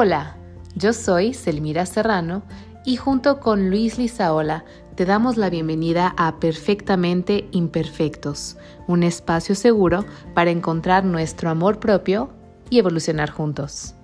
[0.00, 0.36] Hola,
[0.76, 2.44] yo soy Selmira Serrano
[2.84, 4.64] y junto con Luis Lizaola
[4.94, 8.56] te damos la bienvenida a Perfectamente Imperfectos,
[8.86, 10.04] un espacio seguro
[10.36, 12.32] para encontrar nuestro amor propio
[12.70, 13.96] y evolucionar juntos.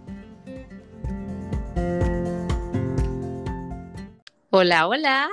[4.50, 5.30] Hola, hola.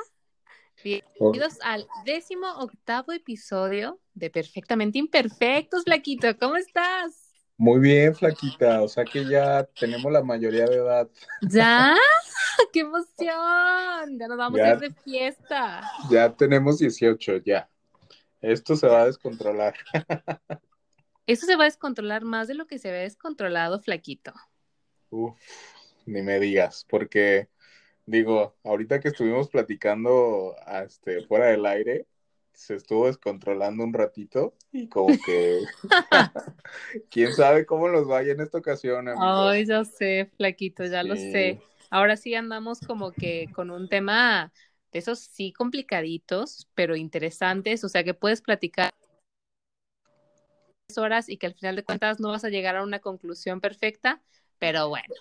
[0.84, 6.38] Bienvenidos al décimo octavo episodio de Perfectamente Imperfectos, Flaquito.
[6.38, 7.20] ¿Cómo estás?
[7.62, 8.81] Muy bien, flaquita.
[8.81, 11.08] O sea que ya tenemos la mayoría de edad.
[11.44, 11.95] ¿Ya?
[12.73, 14.18] ¡Qué emoción!
[14.18, 15.84] Ya nos vamos a ir de fiesta.
[16.09, 17.70] Ya tenemos 18, ya.
[18.41, 19.76] Esto se va a descontrolar.
[21.27, 24.34] Esto se va a descontrolar más de lo que se ve descontrolado, flaquito.
[25.12, 25.38] Uf,
[26.07, 27.48] ni me digas, porque
[28.07, 32.07] digo, ahorita que estuvimos platicando este, fuera del aire,
[32.61, 35.61] se estuvo descontrolando un ratito y como que
[37.09, 39.07] quién sabe cómo nos vaya en esta ocasión.
[39.17, 41.59] Ay, ya sé, flaquito, ya lo sé.
[41.90, 44.53] Ahora sí andamos como que con un tema
[44.91, 48.91] de esos sí complicaditos, pero interesantes, o sea que puedes platicar
[50.98, 54.21] horas y que al final de cuentas no vas a llegar a una conclusión perfecta,
[54.59, 55.15] pero bueno,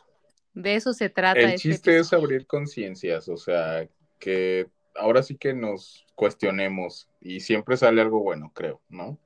[0.53, 1.41] de eso se trata.
[1.41, 3.89] El este chiste es abrir conciencias, o sea,
[4.19, 9.19] que ahora sí que nos cuestionemos y siempre sale algo bueno, creo, ¿no?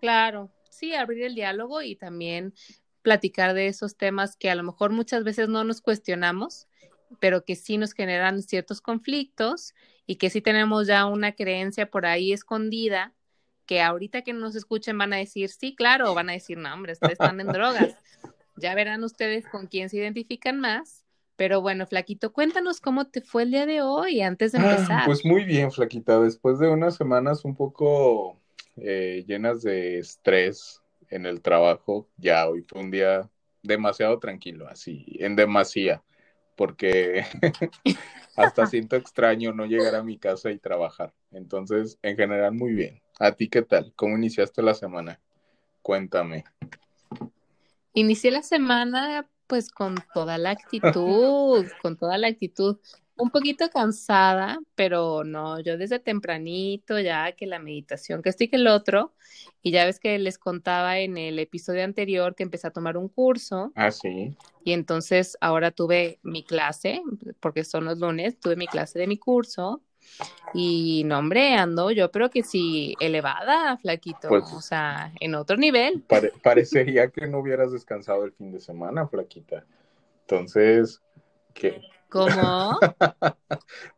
[0.00, 2.54] Claro, sí, abrir el diálogo y también
[3.02, 6.68] platicar de esos temas que a lo mejor muchas veces no nos cuestionamos,
[7.20, 9.74] pero que sí nos generan ciertos conflictos
[10.06, 13.14] y que sí tenemos ya una creencia por ahí escondida
[13.66, 16.72] que ahorita que nos escuchen van a decir, sí, claro, o van a decir, no,
[16.72, 17.96] hombre, ustedes están en drogas.
[18.56, 21.03] Ya verán ustedes con quién se identifican más
[21.36, 25.04] pero bueno, Flaquito, cuéntanos cómo te fue el día de hoy antes de ah, empezar.
[25.06, 26.20] pues muy bien, Flaquita.
[26.20, 28.38] Después de unas semanas un poco
[28.76, 33.28] eh, llenas de estrés en el trabajo, ya hoy fue un día
[33.62, 36.02] demasiado tranquilo, así, en demasía,
[36.56, 37.24] porque
[38.36, 41.12] hasta siento extraño no llegar a mi casa y trabajar.
[41.32, 43.00] Entonces, en general, muy bien.
[43.18, 43.92] ¿A ti qué tal?
[43.96, 45.20] ¿Cómo iniciaste la semana?
[45.82, 46.44] Cuéntame.
[47.92, 52.78] Inicié la semana pues con toda la actitud, con toda la actitud.
[53.16, 58.56] Un poquito cansada, pero no, yo desde tempranito ya que la meditación, que estoy que
[58.56, 59.12] el otro,
[59.62, 63.08] y ya ves que les contaba en el episodio anterior que empecé a tomar un
[63.08, 63.70] curso.
[63.76, 64.36] Ah, sí.
[64.64, 67.02] Y entonces ahora tuve mi clase,
[67.38, 69.80] porque son los lunes, tuve mi clase de mi curso
[70.52, 74.28] y no, hombre, ando yo pero que sí elevada, flaquito.
[74.28, 76.04] Pues o sea, en otro nivel.
[76.42, 79.64] parecería que no hubieras descansado el fin de semana, flaquita.
[80.22, 81.02] Entonces,
[81.52, 81.82] ¿qué?
[82.08, 82.78] ¿Cómo?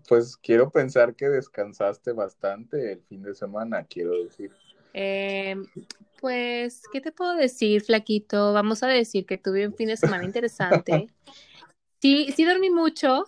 [0.09, 4.50] pues quiero pensar que descansaste bastante el fin de semana, quiero decir.
[4.94, 5.56] Eh,
[6.21, 8.55] pues, ¿qué te puedo decir, flaquito?
[8.55, 11.09] Vamos a decir que tuve un fin de semana interesante.
[11.99, 13.25] Sí, sí dormí mucho,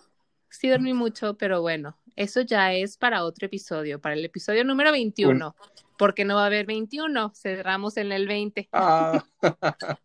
[0.47, 4.91] sí dormí mucho, pero bueno, eso ya es para otro episodio, para el episodio número
[4.91, 5.55] 21,
[5.97, 8.67] porque no va a haber 21, cerramos en el 20.
[8.73, 9.23] Ah.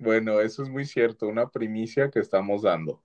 [0.00, 3.00] bueno, eso es muy cierto, una primicia que estamos dando.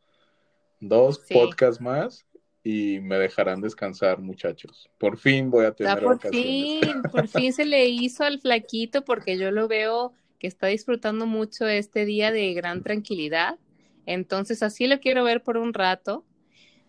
[0.80, 2.26] Dos podcasts más
[2.64, 4.90] y me dejarán descansar, muchachos.
[4.98, 9.38] Por fin voy a tener por fin, por fin se le hizo al flaquito porque
[9.38, 13.60] yo lo veo que está disfrutando mucho este día de gran tranquilidad.
[14.08, 16.26] Entonces así lo quiero ver por un rato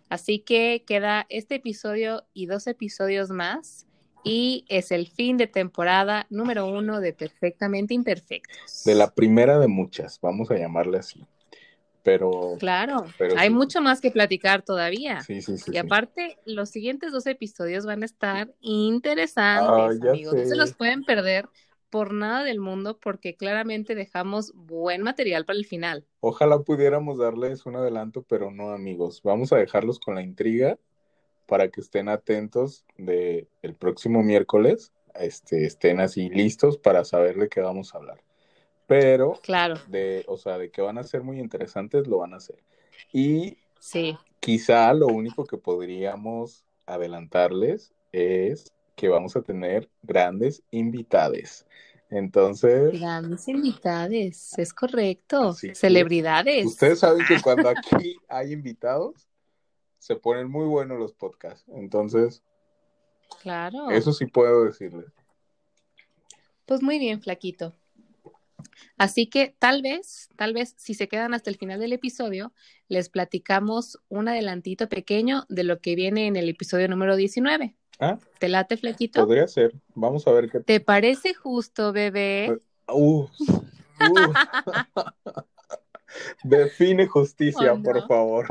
[0.09, 3.87] Así que queda este episodio y dos episodios más
[4.23, 8.83] y es el fin de temporada número uno de Perfectamente Imperfectos.
[8.83, 11.25] De la primera de muchas, vamos a llamarle así.
[12.03, 12.55] Pero.
[12.57, 15.19] Claro, hay mucho más que platicar todavía.
[15.21, 15.71] Sí, sí, sí.
[15.73, 20.33] Y aparte, los siguientes dos episodios van a estar interesantes, amigos.
[20.33, 21.49] No se los pueden perder
[21.89, 26.05] por nada del mundo porque claramente dejamos buen material para el final.
[26.19, 29.21] Ojalá pudiéramos darles un adelanto, pero no amigos.
[29.23, 30.77] Vamos a dejarlos con la intriga
[31.45, 37.49] para que estén atentos de el próximo miércoles, este, estén así listos para saber de
[37.49, 38.21] qué vamos a hablar.
[38.85, 39.75] Pero, claro.
[39.87, 42.57] de, o sea, de que van a ser muy interesantes, lo van a hacer.
[43.11, 44.17] Y sí.
[44.39, 51.65] quizá lo único que podríamos adelantarles es que vamos a tener grandes invitades.
[52.09, 52.99] Entonces.
[52.99, 55.53] Grandes invitades, es correcto.
[55.53, 56.65] Celebridades.
[56.65, 59.29] Ustedes saben que cuando aquí hay invitados,
[59.99, 61.63] se ponen muy buenos los podcasts.
[61.75, 62.43] Entonces.
[63.41, 63.91] Claro.
[63.91, 65.05] Eso sí puedo decirles.
[66.65, 67.75] Pues muy bien, Flaquito.
[68.97, 72.51] Así que tal vez, tal vez si se quedan hasta el final del episodio,
[72.87, 77.75] les platicamos un adelantito pequeño de lo que viene en el episodio número 19.
[77.99, 78.19] ¿Ah?
[78.39, 79.25] ¿Te late, Flequito?
[79.25, 79.73] Podría ser.
[79.95, 80.59] Vamos a ver qué.
[80.59, 82.59] ¿Te parece justo, bebé?
[82.87, 83.29] Uh, uh.
[86.43, 88.47] Define justicia, por favor.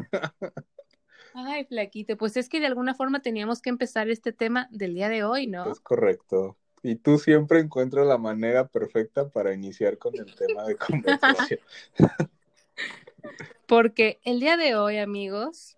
[1.35, 5.09] Ay, flaquito, pues es que de alguna forma teníamos que empezar este tema del día
[5.09, 5.71] de hoy, ¿no?
[5.71, 6.57] Es correcto.
[6.83, 11.61] Y tú siempre encuentras la manera perfecta para iniciar con el tema de conversación.
[13.67, 15.77] Porque el día de hoy, amigos,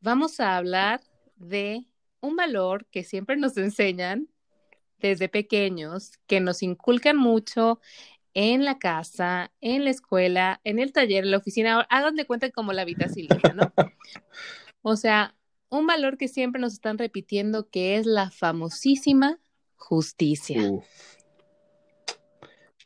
[0.00, 1.00] vamos a hablar
[1.36, 1.86] de
[2.20, 4.28] un valor que siempre nos enseñan
[4.98, 7.80] desde pequeños, que nos inculcan mucho
[8.34, 12.50] en la casa, en la escuela, en el taller, en la oficina, hagan de cuenta
[12.50, 13.72] como la habitación, ¿no?
[14.82, 15.36] O sea,
[15.68, 19.38] un valor que siempre nos están repitiendo que es la famosísima
[19.76, 20.62] justicia.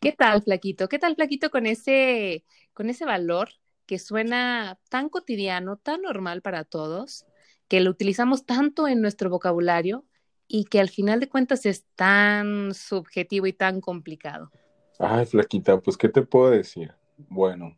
[0.01, 0.89] ¿Qué tal, flaquito?
[0.89, 3.51] ¿Qué tal, flaquito, con ese, con ese valor
[3.87, 7.27] que suena tan cotidiano, tan normal para todos,
[7.75, 10.05] que lo utilizamos tanto en nuestro vocabulario
[10.47, 14.53] y que al final de cuentas es tan subjetivo y tan complicado?
[15.01, 16.95] Ay, flaquita, pues, ¿qué te puedo decir?
[17.17, 17.77] Bueno,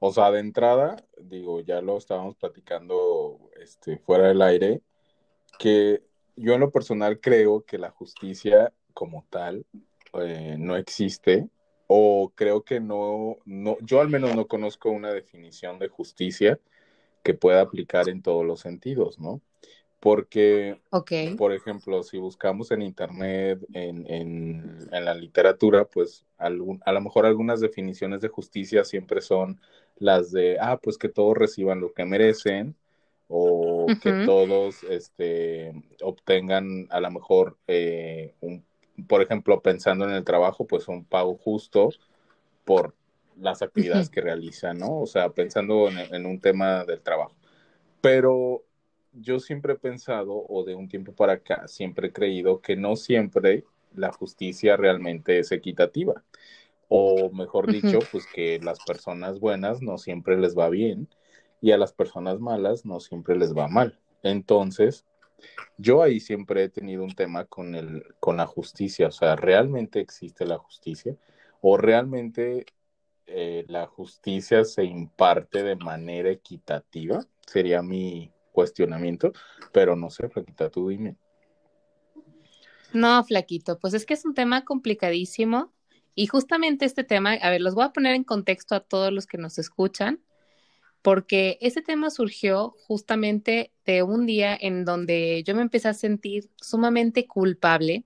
[0.00, 4.82] o sea, de entrada, digo, ya lo estábamos platicando este, fuera del aire,
[5.60, 6.02] que
[6.34, 9.64] yo en lo personal creo que la justicia como tal
[10.14, 11.48] eh, no existe,
[11.86, 16.58] o creo que no, no, yo al menos no conozco una definición de justicia
[17.22, 19.40] que pueda aplicar en todos los sentidos, ¿no?
[20.00, 20.80] Porque,
[21.36, 27.00] por ejemplo, si buscamos en Internet, en, en, en la literatura, pues algún, a lo
[27.00, 29.60] mejor algunas definiciones de justicia siempre son
[29.96, 32.76] las de, ah, pues que todos reciban lo que merecen
[33.28, 35.72] o que todos este,
[36.02, 38.64] obtengan a lo mejor eh, un,
[39.06, 41.90] por ejemplo, pensando en el trabajo, pues un pago justo
[42.64, 42.94] por
[43.40, 45.00] las actividades que realizan, ¿no?
[45.00, 47.34] O sea, pensando en, en un tema del trabajo.
[48.00, 48.64] Pero
[49.12, 52.96] yo siempre he pensado, o de un tiempo para acá, siempre he creído que no
[52.96, 53.64] siempre
[53.94, 56.22] la justicia realmente es equitativa.
[56.88, 61.08] O mejor dicho, pues que las personas buenas no siempre les va bien
[61.60, 63.98] y a las personas malas no siempre les va mal.
[64.22, 65.04] Entonces,
[65.76, 69.08] yo ahí siempre he tenido un tema con, el, con la justicia.
[69.08, 71.14] O sea, ¿realmente existe la justicia?
[71.60, 72.64] ¿O realmente
[73.28, 77.24] eh, la justicia se imparte de manera equitativa?
[77.46, 79.32] Sería mi, cuestionamiento,
[79.72, 81.16] pero no sé, Flaquita, tú dime.
[82.92, 85.72] No, Flaquito, pues es que es un tema complicadísimo
[86.16, 89.28] y justamente este tema, a ver, los voy a poner en contexto a todos los
[89.28, 90.20] que nos escuchan,
[91.02, 96.50] porque ese tema surgió justamente de un día en donde yo me empecé a sentir
[96.56, 98.04] sumamente culpable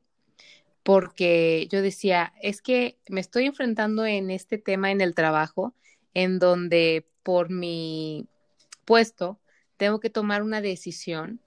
[0.82, 5.75] porque yo decía, es que me estoy enfrentando en este tema en el trabajo,
[6.14, 8.29] en donde por mi
[8.84, 9.40] puesto
[9.76, 11.40] tengo que tomar una decisión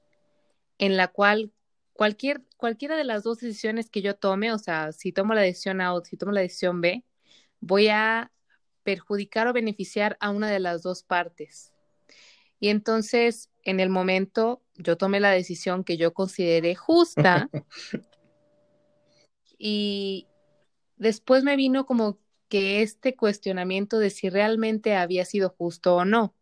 [0.77, 1.51] en la cual
[1.93, 5.81] cualquier, cualquiera de las dos decisiones que yo tome, o sea, si tomo la decisión
[5.81, 7.03] A o si tomo la decisión B,
[7.59, 8.31] voy a
[8.83, 11.73] perjudicar o beneficiar a una de las dos partes.
[12.59, 17.49] Y entonces, en el momento, yo tomé la decisión que yo consideré justa
[19.57, 20.27] y
[20.97, 26.35] después me vino como que este cuestionamiento de si realmente había sido justo o no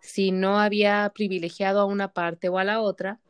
[0.00, 3.20] si no había privilegiado a una parte o a la otra.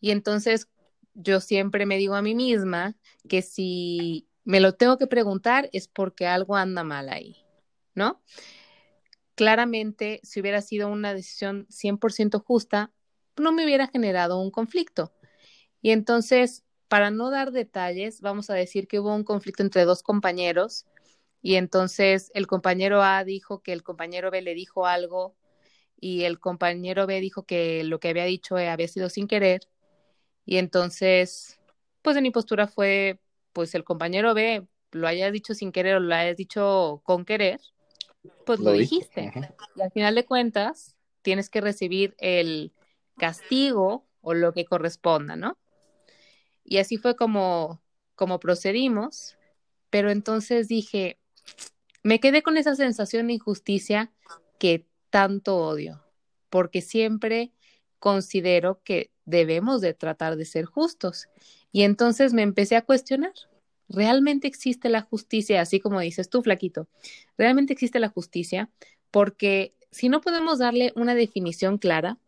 [0.00, 0.68] Y entonces
[1.14, 2.96] yo siempre me digo a mí misma
[3.28, 7.36] que si me lo tengo que preguntar es porque algo anda mal ahí,
[7.94, 8.22] ¿no?
[9.34, 12.92] Claramente, si hubiera sido una decisión 100% justa,
[13.36, 15.12] no me hubiera generado un conflicto.
[15.80, 20.02] Y entonces, para no dar detalles, vamos a decir que hubo un conflicto entre dos
[20.02, 20.84] compañeros
[21.40, 25.34] y entonces el compañero A dijo que el compañero B le dijo algo
[25.98, 29.62] y el compañero B dijo que lo que había dicho había sido sin querer.
[30.44, 31.58] Y entonces,
[32.02, 33.18] pues en mi postura fue,
[33.54, 37.58] pues el compañero B lo haya dicho sin querer o lo hayas dicho con querer,
[38.44, 39.32] pues lo, dijiste.
[39.76, 42.74] Y al final de cuentas, tienes que recibir el
[43.16, 45.56] castigo o lo que corresponda, ¿no?
[46.64, 47.82] Y así fue como,
[48.14, 49.36] como procedimos.
[49.90, 51.18] Pero entonces dije,
[52.02, 54.12] me quedé con esa sensación de injusticia
[54.58, 56.02] que tanto odio,
[56.48, 57.52] porque siempre
[57.98, 61.28] considero que debemos de tratar de ser justos.
[61.70, 63.32] Y entonces me empecé a cuestionar,
[63.88, 65.60] ¿realmente existe la justicia?
[65.60, 66.88] Así como dices tú, flaquito,
[67.36, 68.70] ¿realmente existe la justicia?
[69.10, 72.18] Porque si no podemos darle una definición clara,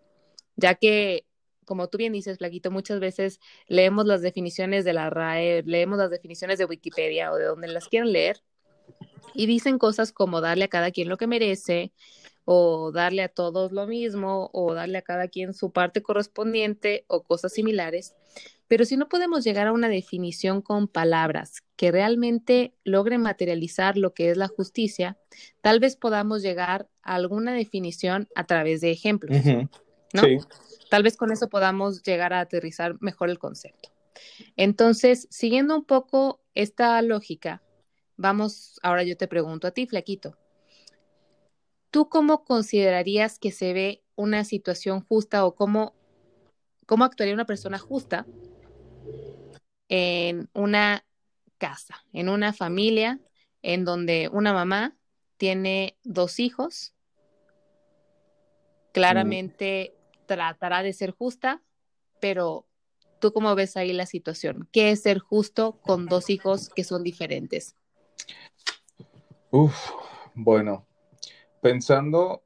[0.56, 1.24] ya que,
[1.64, 6.11] como tú bien dices, flaquito, muchas veces leemos las definiciones de la RAE, leemos las
[6.11, 8.42] definiciones de Wikipedia o de donde las quieran leer,
[9.35, 11.92] y dicen cosas como darle a cada quien lo que merece,
[12.44, 17.23] o darle a todos lo mismo, o darle a cada quien su parte correspondiente, o
[17.23, 18.14] cosas similares.
[18.68, 24.14] Pero si no podemos llegar a una definición con palabras que realmente logre materializar lo
[24.14, 25.18] que es la justicia,
[25.61, 29.37] tal vez podamos llegar a alguna definición a través de ejemplos,
[30.14, 30.23] ¿no?
[30.23, 30.38] Sí.
[30.88, 33.90] Tal vez con eso podamos llegar a aterrizar mejor el concepto.
[34.56, 37.62] Entonces, siguiendo un poco esta lógica,
[38.16, 40.38] vamos, ahora yo te pregunto a ti, Flaquito,
[41.90, 45.94] ¿tú cómo considerarías que se ve una situación justa o cómo,
[46.87, 48.25] cómo actuaría una persona justa
[49.88, 51.04] en una
[51.59, 53.21] casa, en una familia
[53.62, 54.97] en donde una mamá
[55.38, 56.94] tiene dos hijos?
[58.92, 61.62] Claramente tratará de ser justa,
[62.21, 62.66] pero
[63.21, 64.69] ¿tú cómo ves ahí la situación?
[64.73, 67.76] ¿Qué es ser justo con dos hijos que son diferentes?
[69.50, 69.90] Uf,
[70.35, 70.87] bueno,
[71.61, 72.43] pensando,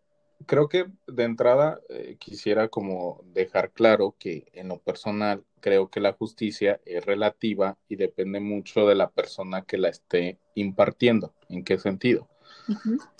[0.46, 6.00] creo que de entrada eh, quisiera como dejar claro que en lo personal creo que
[6.00, 11.34] la justicia es relativa y depende mucho de la persona que la esté impartiendo.
[11.48, 12.28] ¿En qué sentido?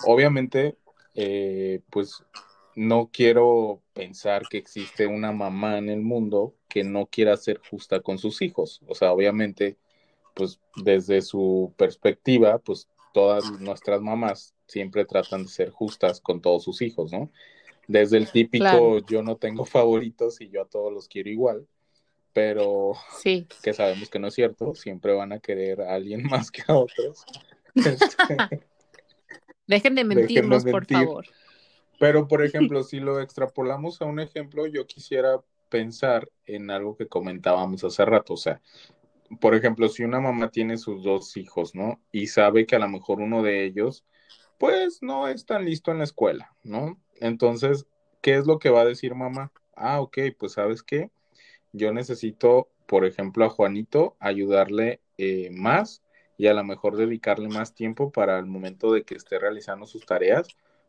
[0.05, 0.77] Obviamente,
[1.15, 2.23] eh, pues
[2.78, 7.99] no quiero pensar que existe una mamá en el mundo que no quiera ser justa
[7.99, 8.80] con sus hijos.
[8.87, 9.76] O sea, obviamente,
[10.32, 16.62] pues desde su perspectiva, pues todas nuestras mamás siempre tratan de ser justas con todos
[16.62, 17.32] sus hijos, ¿no?
[17.88, 21.66] Desde el típico yo no tengo favoritos y yo a todos los quiero igual,
[22.32, 23.49] pero sí.
[23.61, 26.76] que sabemos que no es cierto, siempre van a querer a alguien más que a
[26.76, 27.25] otros.
[27.75, 28.37] Este,
[29.66, 31.26] dejen de mentirnos, por favor.
[31.99, 37.09] Pero, por ejemplo, si lo extrapolamos a un ejemplo, yo quisiera pensar en algo que
[37.09, 38.61] comentábamos hace rato, o sea,
[39.40, 42.00] por ejemplo, si una mamá tiene sus dos hijos, ¿no?
[42.11, 44.05] Y sabe que a lo mejor uno de ellos,
[44.59, 46.99] pues no es tan listo en la escuela, ¿no?
[47.21, 47.87] Entonces,
[48.23, 49.52] ¿qué es lo que va a decir mamá?
[49.76, 51.11] Ah, ok, pues sabes qué,
[51.73, 56.02] yo necesito, por ejemplo, a Juanito ayudarle eh, más
[56.37, 60.07] y a lo mejor dedicarle más tiempo para el momento de que esté realizando sus
[60.07, 60.49] tareas,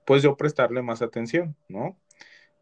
[0.10, 1.96] pues yo prestarle más atención, ¿no?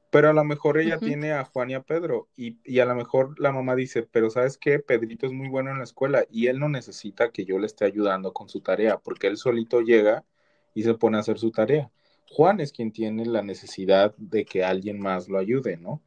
[0.10, 2.94] Pero a lo mejor ella tiene a Juan y a Pedro y, y, a lo
[2.94, 6.48] mejor la mamá dice, pero sabes qué, Pedrito es muy bueno en la escuela y
[6.48, 10.26] él no necesita que yo le esté ayudando con su tarea porque él solito llega
[10.74, 11.90] y se pone a hacer su tarea.
[12.30, 16.02] Juan es quien tiene la necesidad de que alguien más lo ayude, ¿no?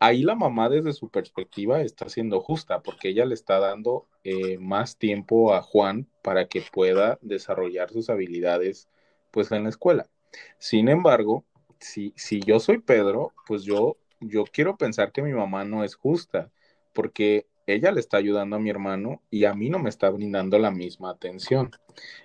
[0.00, 4.58] Ahí la mamá desde su perspectiva está siendo justa porque ella le está dando eh,
[4.58, 8.88] más tiempo a Juan para que pueda desarrollar sus habilidades
[9.30, 10.08] pues en la escuela.
[10.58, 11.44] Sin embargo,
[11.78, 15.94] si, si yo soy Pedro, pues yo, yo quiero pensar que mi mamá no es
[15.94, 16.50] justa,
[16.92, 20.58] porque ella le está ayudando a mi hermano y a mí no me está brindando
[20.58, 21.70] la misma atención.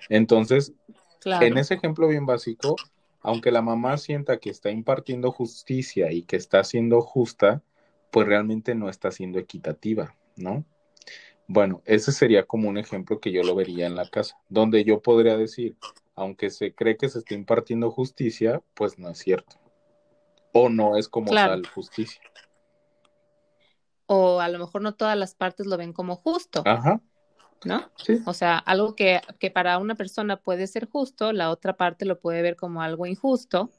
[0.09, 0.73] Entonces,
[1.25, 2.75] en ese ejemplo bien básico,
[3.21, 7.63] aunque la mamá sienta que está impartiendo justicia y que está siendo justa,
[8.11, 10.63] pues realmente no está siendo equitativa, ¿no?
[11.47, 15.01] Bueno, ese sería como un ejemplo que yo lo vería en la casa, donde yo
[15.01, 15.75] podría decir,
[16.15, 19.57] aunque se cree que se está impartiendo justicia, pues no es cierto.
[20.53, 22.21] O no es como tal justicia.
[24.07, 26.63] O a lo mejor no todas las partes lo ven como justo.
[26.65, 27.01] Ajá.
[27.65, 27.89] ¿No?
[27.97, 28.21] Sí.
[28.25, 32.19] O sea, algo que, que para una persona puede ser justo, la otra parte lo
[32.19, 33.71] puede ver como algo injusto.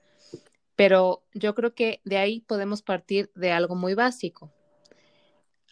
[0.74, 4.52] Pero yo creo que de ahí podemos partir de algo muy básico.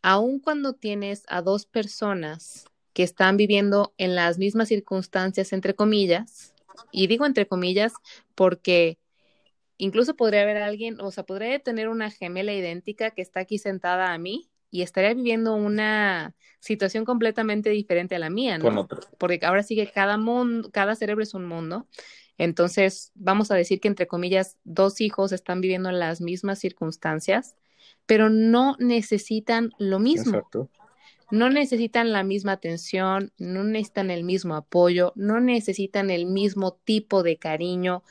[0.01, 6.54] Aun cuando tienes a dos personas que están viviendo en las mismas circunstancias, entre comillas,
[6.91, 7.93] y digo entre comillas
[8.35, 8.99] porque
[9.79, 14.13] incluso podría haber alguien, o sea, podría tener una gemela idéntica que está aquí sentada
[14.13, 18.89] a mí y estaría viviendo una situación completamente diferente a la mía, ¿no?
[19.19, 21.87] Porque ahora sí que cada mundo, cada cerebro es un mundo.
[22.39, 27.55] Entonces, vamos a decir que entre comillas, dos hijos están viviendo en las mismas circunstancias,
[28.07, 30.39] pero no necesitan lo mismo.
[30.39, 30.71] Exacto
[31.31, 37.23] no necesitan la misma atención, no necesitan el mismo apoyo, no necesitan el mismo tipo
[37.23, 38.03] de cariño.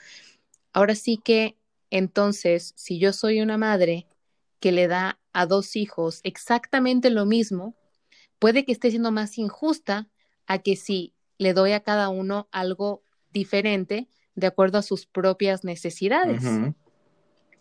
[0.73, 1.57] Ahora sí que,
[1.89, 4.07] entonces, si yo soy una madre
[4.59, 7.75] que le da a dos hijos exactamente lo mismo,
[8.39, 10.09] puede que esté siendo más injusta
[10.47, 15.63] a que si le doy a cada uno algo diferente de acuerdo a sus propias
[15.63, 16.43] necesidades.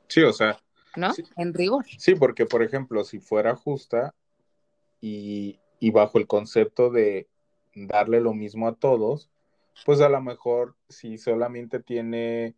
[0.09, 0.59] Sí, o sea.
[0.97, 1.13] ¿No?
[1.37, 1.87] En rigor.
[1.99, 4.15] Sí, porque, por ejemplo, si fuera justa,
[5.03, 5.59] y,
[5.91, 7.29] bajo el concepto de
[7.75, 9.31] darle lo mismo a todos,
[9.85, 12.55] pues a lo mejor si solamente tiene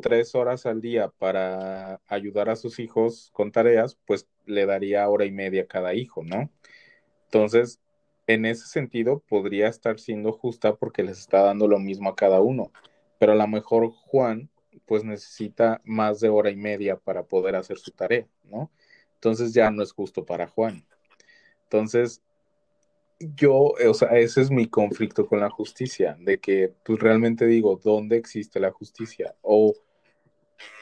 [0.00, 5.24] tres horas al día para ayudar a sus hijos con tareas, pues le daría hora
[5.24, 6.50] y media a cada hijo, ¿no?
[7.26, 7.80] Entonces,
[8.26, 12.40] en ese sentido, podría estar siendo justa porque les está dando lo mismo a cada
[12.40, 12.72] uno,
[13.18, 14.50] pero a lo mejor Juan,
[14.86, 18.70] pues necesita más de hora y media para poder hacer su tarea, ¿no?
[19.14, 20.84] Entonces ya no es justo para Juan.
[21.66, 22.22] Entonces,
[23.18, 27.80] yo, o sea, ese es mi conflicto con la justicia, de que pues realmente digo,
[27.82, 29.34] ¿dónde existe la justicia?
[29.42, 29.74] O,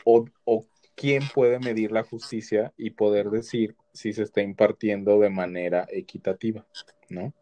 [0.05, 5.31] o, o quién puede medir la justicia y poder decir si se está impartiendo de
[5.31, 6.67] manera equitativa,
[7.09, 7.33] ¿no?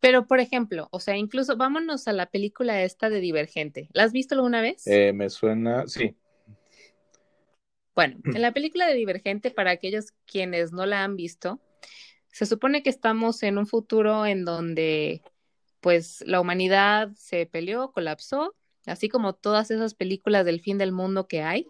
[0.00, 3.88] Pero, por ejemplo, o sea, incluso vámonos a la película esta de Divergente.
[3.92, 4.86] ¿La has visto alguna vez?
[4.86, 6.14] Eh, me suena, sí.
[7.96, 11.60] Bueno, en la película de Divergente, para aquellos quienes no la han visto,
[12.32, 15.22] se supone que estamos en un futuro en donde,
[15.80, 18.54] pues, la humanidad se peleó, colapsó,
[18.86, 21.66] así como todas esas películas del fin del mundo que hay.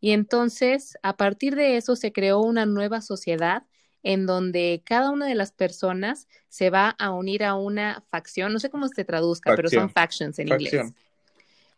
[0.00, 3.64] Y entonces, a partir de eso, se creó una nueva sociedad
[4.02, 8.60] en donde cada una de las personas se va a unir a una facción, no
[8.60, 10.92] sé cómo se traduzca, pero son factions en inglés.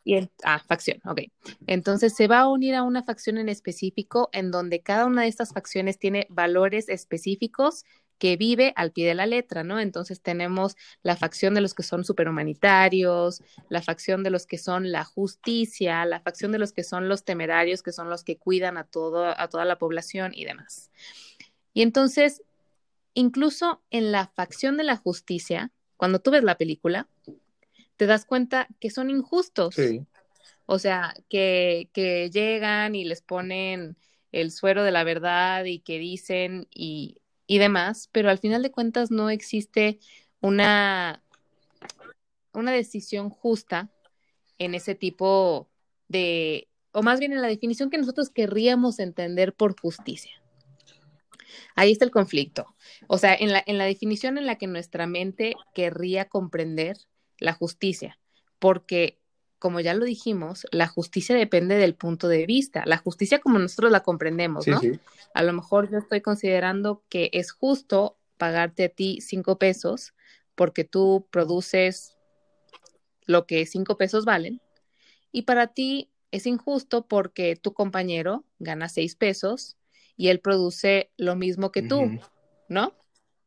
[0.05, 1.23] Y ah, facción, ok.
[1.67, 5.29] Entonces se va a unir a una facción en específico en donde cada una de
[5.29, 7.85] estas facciones tiene valores específicos
[8.19, 9.81] que vive al pie de la letra, ¿no?
[9.81, 14.91] Entonces tenemos la facción de los que son superhumanitarios, la facción de los que son
[14.91, 18.77] la justicia, la facción de los que son los temerarios, que son los que cuidan
[18.77, 20.91] a, todo, a toda la población y demás.
[21.73, 22.43] Y entonces,
[23.15, 27.09] incluso en la facción de la justicia, cuando tú ves la película,
[27.97, 29.77] te das cuenta que son injustos.
[29.77, 30.05] Sí.
[30.67, 33.97] O sea, que, que llegan y les ponen
[34.33, 38.71] el suero de la verdad y que dicen y, y demás, pero al final de
[38.71, 39.99] cuentas no existe
[40.41, 41.25] una,
[42.53, 43.91] una decisión justa
[44.59, 45.69] en ese tipo
[46.09, 50.33] de, o más bien en la definición que nosotros querríamos entender por justicia.
[51.75, 52.75] Ahí está el conflicto.
[53.07, 56.99] O sea, en la, en la definición en la que nuestra mente querría comprender
[57.39, 58.19] la justicia,
[58.59, 59.21] porque
[59.59, 63.91] como ya lo dijimos, la justicia depende del punto de vista, la justicia como nosotros
[63.91, 64.81] la comprendemos, ¿no?
[65.35, 70.15] A lo mejor yo estoy considerando que es justo pagarte a ti cinco pesos
[70.55, 72.17] porque tú produces
[73.27, 74.61] lo que cinco pesos valen,
[75.33, 79.77] y para ti es injusto porque tu compañero gana seis pesos
[80.17, 82.19] y él produce lo mismo que tú,
[82.69, 82.95] ¿no?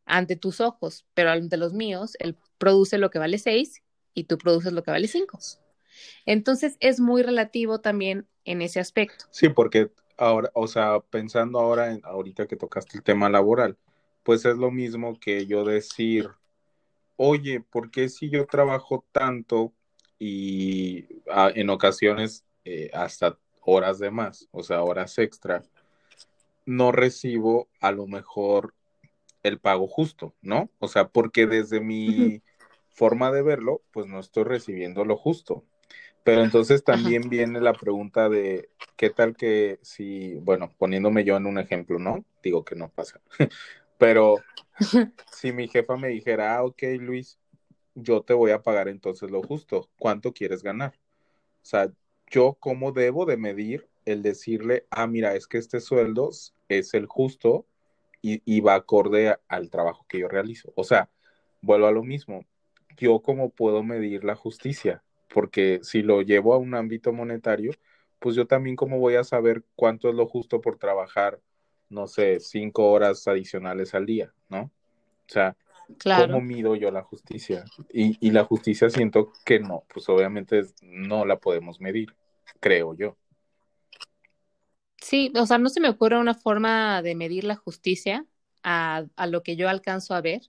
[0.06, 3.82] Ante tus ojos, pero ante los míos, él produce lo que vale seis
[4.14, 5.40] y tú produces lo que vale cinco.
[6.26, 9.26] Entonces es muy relativo también en ese aspecto.
[9.32, 13.78] Sí, porque ahora, o sea, pensando ahora, en, ahorita que tocaste el tema laboral,
[14.24, 16.30] pues es lo mismo que yo decir,
[17.16, 19.74] oye, ¿por qué si yo trabajo tanto
[20.20, 25.64] y ah, en ocasiones eh, hasta horas de más, o sea, horas extra,
[26.66, 28.74] no recibo a lo mejor
[29.44, 30.70] el pago justo, ¿no?
[30.80, 32.42] O sea, porque desde mi
[32.92, 35.64] forma de verlo, pues no estoy recibiendo lo justo.
[36.24, 41.48] Pero entonces también viene la pregunta de qué tal que si, bueno, poniéndome yo en
[41.48, 42.24] un ejemplo, ¿no?
[42.44, 43.22] Digo que no pasa.
[43.98, 44.38] Pero
[45.32, 47.40] si mi jefa me dijera, ah, ok, Luis,
[47.96, 50.94] yo te voy a pagar entonces lo justo, ¿cuánto quieres ganar?
[51.62, 51.92] O sea,
[52.30, 56.30] yo cómo debo de medir el decirle, ah, mira, es que este sueldo
[56.70, 57.66] es el justo
[58.22, 60.72] y, va acorde al trabajo que yo realizo.
[60.76, 61.10] O sea,
[61.62, 62.46] vuelvo a lo mismo.
[62.98, 67.72] Yo cómo puedo medir la justicia, porque si lo llevo a un ámbito monetario,
[68.20, 71.40] pues yo también cómo voy a saber cuánto es lo justo por trabajar,
[71.90, 74.64] no sé, cinco horas adicionales al día, ¿no?
[74.64, 75.56] O sea,
[76.16, 77.66] ¿cómo mido yo la justicia?
[77.92, 82.14] Y, y la justicia siento que no, pues obviamente no la podemos medir,
[82.60, 83.18] creo yo.
[85.02, 88.26] Sí, o sea, no se me ocurre una forma de medir la justicia
[88.64, 90.42] a, a lo que yo alcanzo a ver,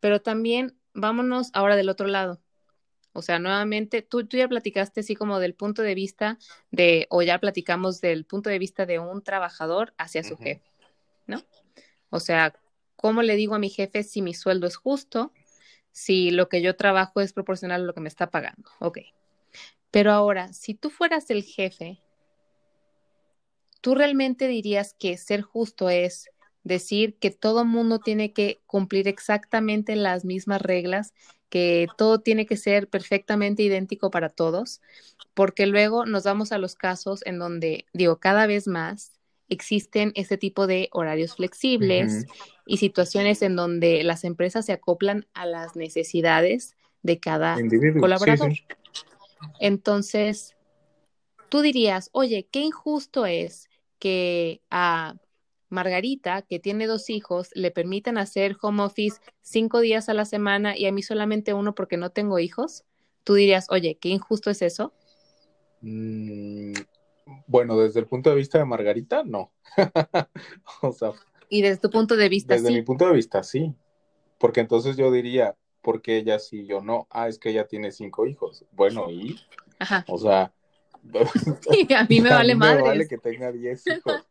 [0.00, 2.40] pero también vámonos ahora del otro lado.
[3.12, 6.38] O sea, nuevamente, tú, tú ya platicaste así como del punto de vista
[6.70, 10.62] de, o ya platicamos del punto de vista de un trabajador hacia su jefe,
[11.26, 11.42] ¿no?
[12.10, 12.54] O sea,
[12.94, 15.32] ¿cómo le digo a mi jefe si mi sueldo es justo,
[15.90, 18.70] si lo que yo trabajo es proporcional a lo que me está pagando?
[18.78, 18.98] Ok.
[19.90, 22.00] Pero ahora, si tú fueras el jefe
[23.80, 26.30] ¿tú realmente dirías que ser justo es
[26.64, 31.14] decir que todo mundo tiene que cumplir exactamente las mismas reglas,
[31.48, 34.80] que todo tiene que ser perfectamente idéntico para todos?
[35.34, 39.12] Porque luego nos vamos a los casos en donde, digo, cada vez más
[39.48, 42.24] existen este tipo de horarios flexibles
[42.66, 47.58] y situaciones en donde las empresas se acoplan a las necesidades de cada
[47.98, 48.52] colaborador.
[49.58, 50.54] Entonces,
[51.48, 53.68] tú dirías, oye, qué injusto es
[53.98, 55.16] que a
[55.70, 60.76] Margarita, que tiene dos hijos, le permitan hacer home office cinco días a la semana
[60.76, 62.84] y a mí solamente uno porque no tengo hijos,
[63.24, 64.92] tú dirías, oye, qué injusto es eso.
[65.80, 66.74] Mm,
[67.46, 69.52] bueno, desde el punto de vista de Margarita, no.
[71.48, 73.74] y desde tu punto de vista, desde mi punto de vista, sí.
[74.38, 77.06] Porque entonces yo diría, ¿por qué ella sí, yo no?
[77.10, 78.64] Ah, es que ella tiene cinco hijos.
[78.72, 79.38] Bueno, ¿y?
[79.78, 80.04] Ajá.
[80.08, 80.52] O sea...
[81.70, 82.84] Sí, a mí me vale me madres.
[82.84, 84.26] vale que tenga diez hijos.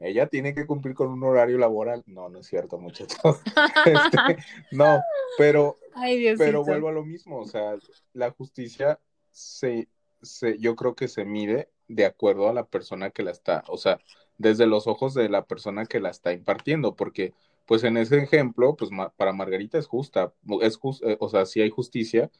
[0.00, 2.02] Ella tiene que cumplir con un horario laboral.
[2.06, 3.18] No, no es cierto, muchachos.
[3.86, 4.36] Este,
[4.72, 5.02] no,
[5.38, 7.38] pero, Ay, pero vuelvo a lo mismo.
[7.38, 7.76] O sea,
[8.12, 8.98] la justicia
[9.30, 9.88] se,
[10.22, 13.76] se, yo creo que se mide de acuerdo a la persona que la está, o
[13.78, 14.00] sea,
[14.38, 17.32] desde los ojos de la persona que la está impartiendo, porque
[17.64, 20.32] pues en ese ejemplo, pues ma- para Margarita es justa,
[20.62, 22.30] es jus- eh, o sea, sí hay justicia,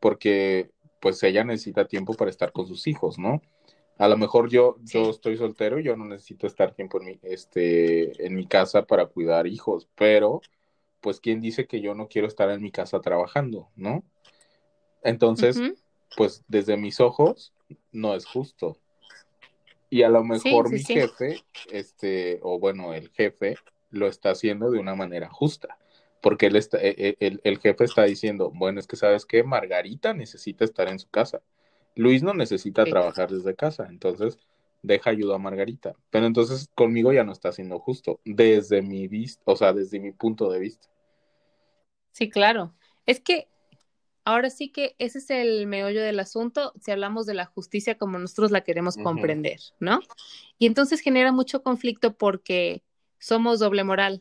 [0.00, 3.42] porque pues ella necesita tiempo para estar con sus hijos, ¿no?
[3.96, 7.18] A lo mejor yo, yo estoy soltero y yo no necesito estar tiempo en mi,
[7.22, 10.40] este, en mi casa para cuidar hijos, pero
[11.00, 14.02] pues quién dice que yo no quiero estar en mi casa trabajando, ¿no?
[15.02, 15.60] Entonces,
[16.16, 17.52] pues desde mis ojos
[17.92, 18.78] no es justo.
[19.90, 20.94] Y a lo mejor sí, mi sí.
[20.94, 23.56] jefe, este, o bueno, el jefe
[23.90, 25.78] lo está haciendo de una manera justa,
[26.20, 29.44] porque él está, eh, eh, el, el jefe está diciendo, bueno, es que sabes qué,
[29.44, 31.42] Margarita necesita estar en su casa,
[31.96, 34.38] Luis no necesita trabajar desde casa, entonces
[34.82, 39.42] deja ayuda a Margarita, pero entonces conmigo ya no está siendo justo, desde mi vista,
[39.46, 40.88] o sea, desde mi punto de vista.
[42.12, 42.74] Sí, claro.
[43.06, 43.48] Es que
[44.24, 48.18] ahora sí que ese es el meollo del asunto si hablamos de la justicia como
[48.18, 50.00] nosotros la queremos comprender, ¿no?
[50.58, 52.82] Y entonces genera mucho conflicto porque
[53.18, 54.20] somos doble moral.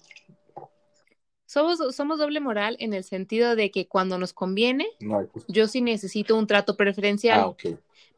[1.46, 5.82] Somos, somos doble moral en el sentido de que cuando nos conviene, No yo sí
[5.82, 7.64] necesito un trato preferencial, Ah, ok.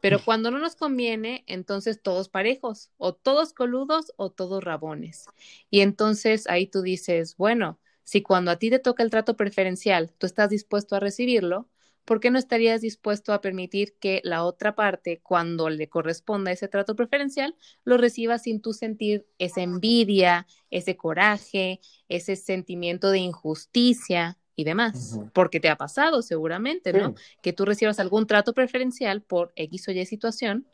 [0.00, 5.26] pero cuando no nos conviene, entonces todos parejos, o todos coludos o todos rabones.
[5.70, 10.12] Y entonces ahí tú dices, bueno, si cuando a ti te toca el trato preferencial,
[10.18, 11.68] tú estás dispuesto a recibirlo,
[12.06, 16.68] ¿por qué no estarías dispuesto a permitir que la otra parte, cuando le corresponda ese
[16.68, 24.38] trato preferencial, lo reciba sin tú sentir esa envidia, ese coraje, ese sentimiento de injusticia
[24.54, 25.20] y demás?
[25.34, 26.98] Porque te ha pasado seguramente, Sí.
[26.98, 27.14] ¿no?
[27.42, 30.66] Que tú recibas algún trato preferencial por X o Y situación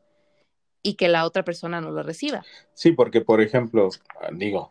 [0.83, 2.45] y que la otra persona no lo reciba.
[2.75, 3.89] Sí, porque por ejemplo,
[4.33, 4.71] digo,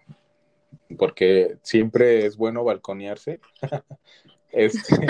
[0.97, 3.39] porque siempre es bueno balconearse.
[4.53, 5.07] Este,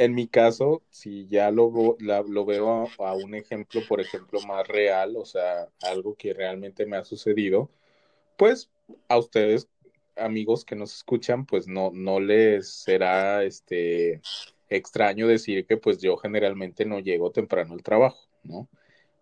[0.00, 4.66] en mi caso, si ya lo, lo veo a, a un ejemplo, por ejemplo, más
[4.66, 7.70] real, o sea, algo que realmente me ha sucedido,
[8.38, 8.70] pues
[9.08, 9.68] a ustedes,
[10.16, 14.22] amigos que nos escuchan, pues no, no les será este
[14.70, 18.68] extraño decir que pues yo generalmente no llego temprano al trabajo, ¿no?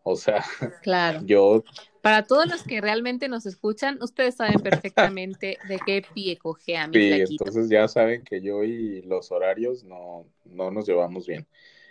[0.09, 0.45] O sea,
[0.83, 1.21] Claro.
[1.27, 1.63] yo
[2.03, 6.99] Para todos los que realmente nos escuchan, ustedes saben perfectamente de qué pie cojea mi
[6.99, 7.45] Sí, flaquito.
[7.45, 11.47] entonces ya saben que yo y los horarios no, no nos llevamos bien.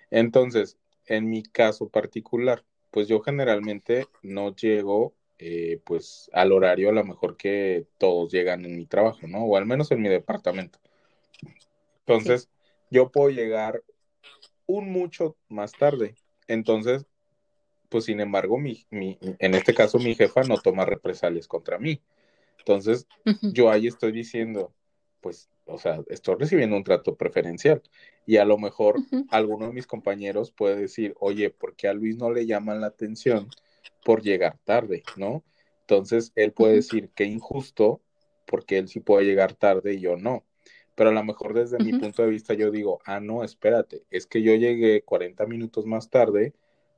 [0.09, 6.93] Entonces, en mi caso particular, pues yo generalmente no llego eh, pues al horario a
[6.93, 9.43] lo mejor que todos llegan en mi trabajo, ¿no?
[9.45, 10.79] O al menos en mi departamento.
[12.05, 12.49] Entonces,
[12.89, 13.83] yo puedo llegar
[14.65, 16.15] un mucho más tarde.
[16.47, 17.05] Entonces,
[17.89, 22.01] pues sin embargo, mi, mi, en este caso mi jefa no toma represalias contra mí.
[22.59, 23.07] Entonces,
[23.41, 24.73] yo ahí estoy diciendo,
[25.21, 27.81] pues, o sea, estoy recibiendo un trato preferencial
[28.25, 28.97] y a lo mejor
[29.29, 32.87] alguno de mis compañeros puede decir, oye, ¿por qué a Luis no le llaman la
[32.87, 33.47] atención
[34.03, 35.43] por llegar tarde, no?
[35.81, 38.01] Entonces, él puede decir que injusto
[38.45, 40.43] porque él sí puede llegar tarde y yo no.
[40.95, 44.25] Pero a lo mejor desde mi punto de vista yo digo, ah, no, espérate, es
[44.25, 46.53] que yo llegué 40 minutos más tarde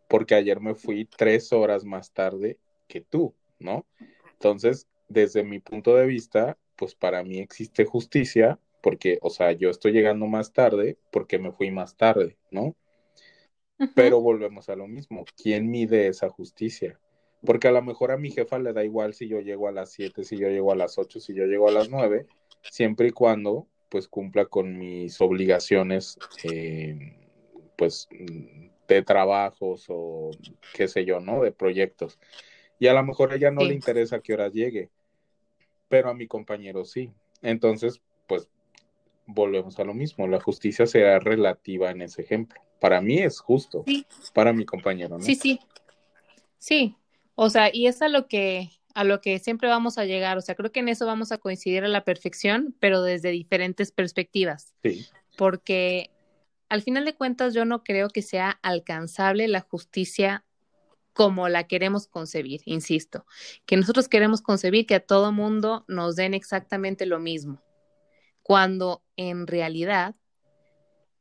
[0.09, 3.85] porque ayer me fui tres horas más tarde que tú, ¿no?
[4.33, 9.69] Entonces, desde mi punto de vista, pues para mí existe justicia porque, o sea, yo
[9.69, 12.75] estoy llegando más tarde porque me fui más tarde, ¿no?
[13.95, 16.99] Pero volvemos a lo mismo, ¿quién mide esa justicia?
[17.45, 19.91] Porque a lo mejor a mi jefa le da igual si yo llego a las
[19.91, 22.25] 7, si yo llego a las 8, si yo llego a las 9,
[22.63, 27.15] siempre y cuando pues cumpla con mis obligaciones, eh,
[27.77, 28.07] pues
[28.95, 30.31] de trabajos o
[30.73, 31.41] qué sé yo, ¿no?
[31.43, 32.19] De proyectos.
[32.79, 33.67] Y a lo mejor a ella no Sí.
[33.69, 34.89] le interesa a qué hora llegue,
[35.87, 37.11] pero a mi compañero sí.
[37.41, 38.49] Entonces, pues
[39.25, 42.59] volvemos a lo mismo, la justicia será relativa en ese ejemplo.
[42.79, 45.23] Para mí es justo, Sí, para mi compañero, ¿no?
[45.23, 45.59] sí, sí.
[46.57, 46.95] Sí.
[47.35, 50.37] O sea, y es a lo que a lo que siempre vamos a llegar.
[50.37, 53.91] O sea, creo que en eso vamos a coincidir a la perfección, pero desde diferentes
[53.91, 54.73] perspectivas.
[54.83, 55.05] Sí,
[55.37, 56.09] Porque
[56.69, 60.45] al final de cuentas yo no creo que sea alcanzable la justicia
[61.13, 63.25] como la queremos concebir, insisto,
[63.65, 67.61] que nosotros queremos concebir que a todo mundo nos den exactamente lo mismo,
[68.41, 70.15] cuando en realidad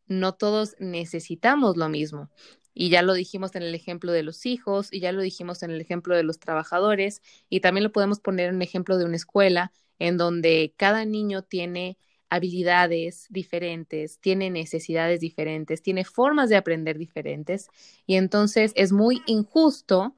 [0.07, 2.31] no todos necesitamos lo mismo.
[2.75, 5.73] Y ya lo dijimos en el ejemplo de los hijos, y ya lo dijimos en
[5.73, 9.17] el ejemplo de los trabajadores, y también lo podemos poner en un ejemplo de una
[9.17, 11.99] escuela en donde cada niño tiene
[12.31, 17.69] habilidades diferentes, tiene necesidades diferentes, tiene formas de aprender diferentes
[18.07, 20.15] y entonces es muy injusto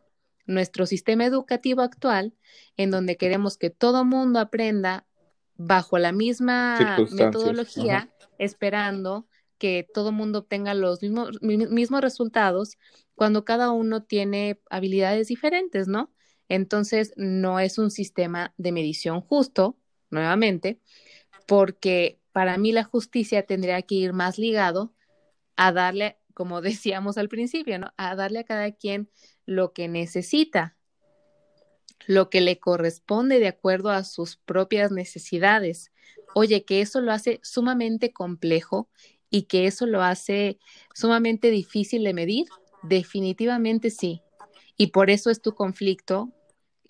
[0.46, 2.34] nuestro sistema educativo actual
[2.76, 5.06] en donde queremos que todo mundo aprenda
[5.56, 9.26] bajo la misma metodología, esperando
[9.58, 12.78] que todo mundo obtenga los mismos, mismos resultados
[13.14, 16.10] cuando cada uno tiene habilidades diferentes, ¿no?
[16.48, 19.76] Entonces, no es un sistema de medición justo,
[20.08, 20.80] nuevamente,
[21.50, 24.94] porque para mí la justicia tendría que ir más ligado
[25.56, 27.92] a darle, como decíamos al principio, ¿no?
[27.96, 29.10] A darle a cada quien
[29.46, 30.76] lo que necesita,
[32.06, 35.90] lo que le corresponde de acuerdo a sus propias necesidades.
[36.36, 38.88] Oye, que eso lo hace sumamente complejo
[39.28, 40.60] y que eso lo hace
[40.94, 42.46] sumamente difícil de medir,
[42.84, 44.22] definitivamente sí.
[44.76, 46.32] Y por eso es tu conflicto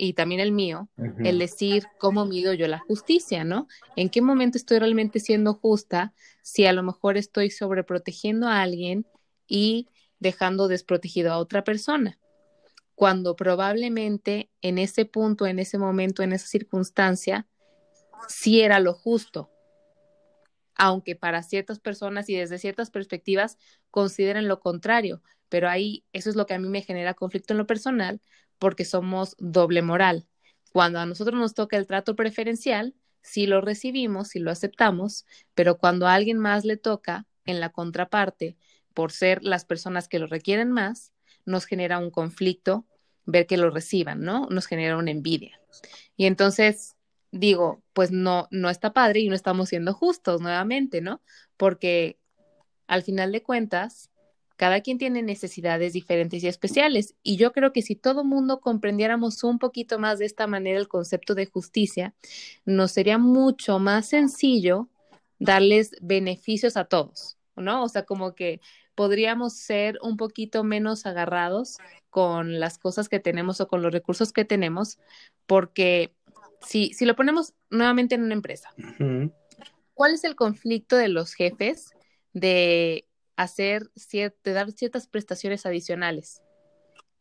[0.03, 3.69] y también el mío, el decir cómo mido yo la justicia, ¿no?
[3.97, 9.05] ¿En qué momento estoy realmente siendo justa si a lo mejor estoy sobreprotegiendo a alguien
[9.47, 12.19] y dejando desprotegido a otra persona?
[12.95, 17.47] Cuando probablemente en ese punto, en ese momento, en esa circunstancia,
[18.27, 19.51] sí era lo justo,
[20.77, 23.59] aunque para ciertas personas y desde ciertas perspectivas
[23.91, 27.59] consideren lo contrario, pero ahí eso es lo que a mí me genera conflicto en
[27.59, 28.23] lo personal
[28.61, 30.29] porque somos doble moral.
[30.71, 35.79] Cuando a nosotros nos toca el trato preferencial, sí lo recibimos, sí lo aceptamos, pero
[35.79, 38.57] cuando a alguien más le toca en la contraparte,
[38.95, 41.13] por ser las personas que lo requieren más,
[41.45, 42.87] nos genera un conflicto
[43.25, 44.47] ver que lo reciban, ¿no?
[44.51, 45.61] Nos genera una envidia.
[46.17, 46.97] Y entonces,
[47.31, 51.23] digo, pues no, no está padre y no estamos siendo justos nuevamente, ¿no?
[51.57, 52.19] Porque
[52.87, 54.10] al final de cuentas,
[54.61, 57.15] cada quien tiene necesidades diferentes y especiales.
[57.23, 60.87] Y yo creo que si todo mundo comprendiéramos un poquito más de esta manera el
[60.87, 62.13] concepto de justicia,
[62.67, 64.91] nos sería mucho más sencillo
[65.39, 67.83] darles beneficios a todos, ¿no?
[67.83, 68.61] O sea, como que
[68.95, 71.79] podríamos ser un poquito menos agarrados
[72.11, 74.99] con las cosas que tenemos o con los recursos que tenemos,
[75.47, 76.13] porque
[76.61, 78.69] si, si lo ponemos nuevamente en una empresa,
[79.95, 81.95] ¿cuál es el conflicto de los jefes
[82.35, 83.07] de
[83.43, 86.43] hacer de dar ciertas prestaciones adicionales?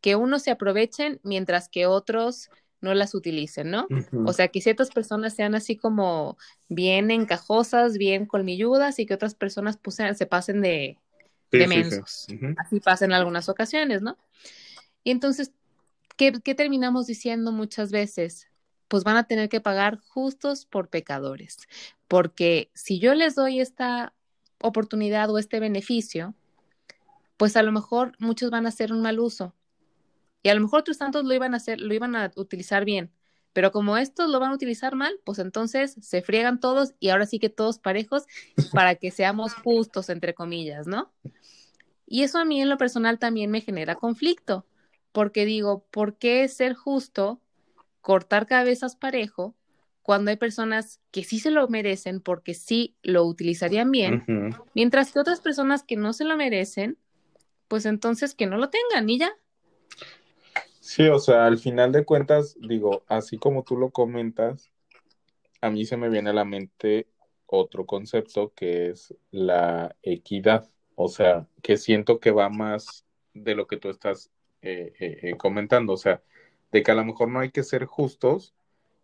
[0.02, 2.50] Que unos se aprovechen mientras que otros
[2.82, 3.88] no las utilicen, ¿no?
[4.26, 6.38] O sea, que ciertas personas sean así como
[6.70, 10.98] bien encajosas, bien colmilludas y que otras personas pues, se pasen de,
[11.52, 12.28] mensos.
[12.58, 14.18] Así pasa en algunas ocasiones, ¿no?
[15.04, 15.52] Y entonces,
[16.16, 18.50] ¿qué, ¿qué terminamos diciendo muchas veces?
[18.90, 21.60] pues van a tener que pagar justos por pecadores,
[22.08, 24.14] porque si yo les doy esta
[24.62, 26.36] oportunidad o este beneficio,
[27.38, 29.56] pues a lo mejor muchos van a hacer un mal uso
[30.44, 33.12] y a lo mejor otros tantos lo iban a hacer, lo iban a utilizar bien,
[33.54, 37.26] pero como estos lo van a utilizar mal, pues entonces se friegan todos y ahora
[37.26, 38.26] sí que todos parejos
[38.74, 41.12] para que seamos justos, entre comillas, ¿no?
[42.06, 44.66] Y eso a mí en lo personal también me genera conflicto,
[45.12, 47.42] porque digo, ¿por qué ser justo
[48.02, 49.56] cortar cabezas parejo
[50.10, 55.20] cuando hay personas que sí se lo merecen porque sí lo utilizarían bien, mientras que
[55.20, 56.98] otras personas que no se lo merecen,
[57.68, 59.32] pues entonces que no lo tengan y ya.
[60.80, 64.72] Sí, o sea, al final de cuentas, digo, así como tú lo comentas,
[65.62, 67.06] a mí se me viene a la mente
[67.46, 73.68] otro concepto que es la equidad, o sea, que siento que va más de lo
[73.68, 74.32] que tú estás
[74.64, 76.24] eh, eh, eh, comentando, o sea,
[76.72, 78.56] de que a lo mejor no hay que ser justos,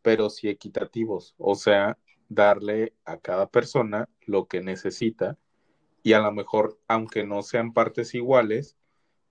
[0.05, 1.97] pero sí equitativos, o sea,
[2.29, 5.35] darle a cada persona lo que necesita
[6.03, 8.77] y a lo mejor, aunque no sean partes iguales,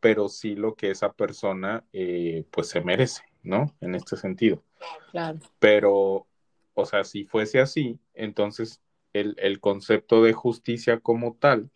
[0.00, 3.72] pero sí lo que esa persona eh, pues se merece, ¿no?
[3.80, 4.64] En este sentido.
[5.12, 5.38] Claro.
[5.60, 6.26] Pero,
[6.74, 8.82] o sea, si fuese así, entonces
[9.12, 11.70] el, el concepto de justicia como tal,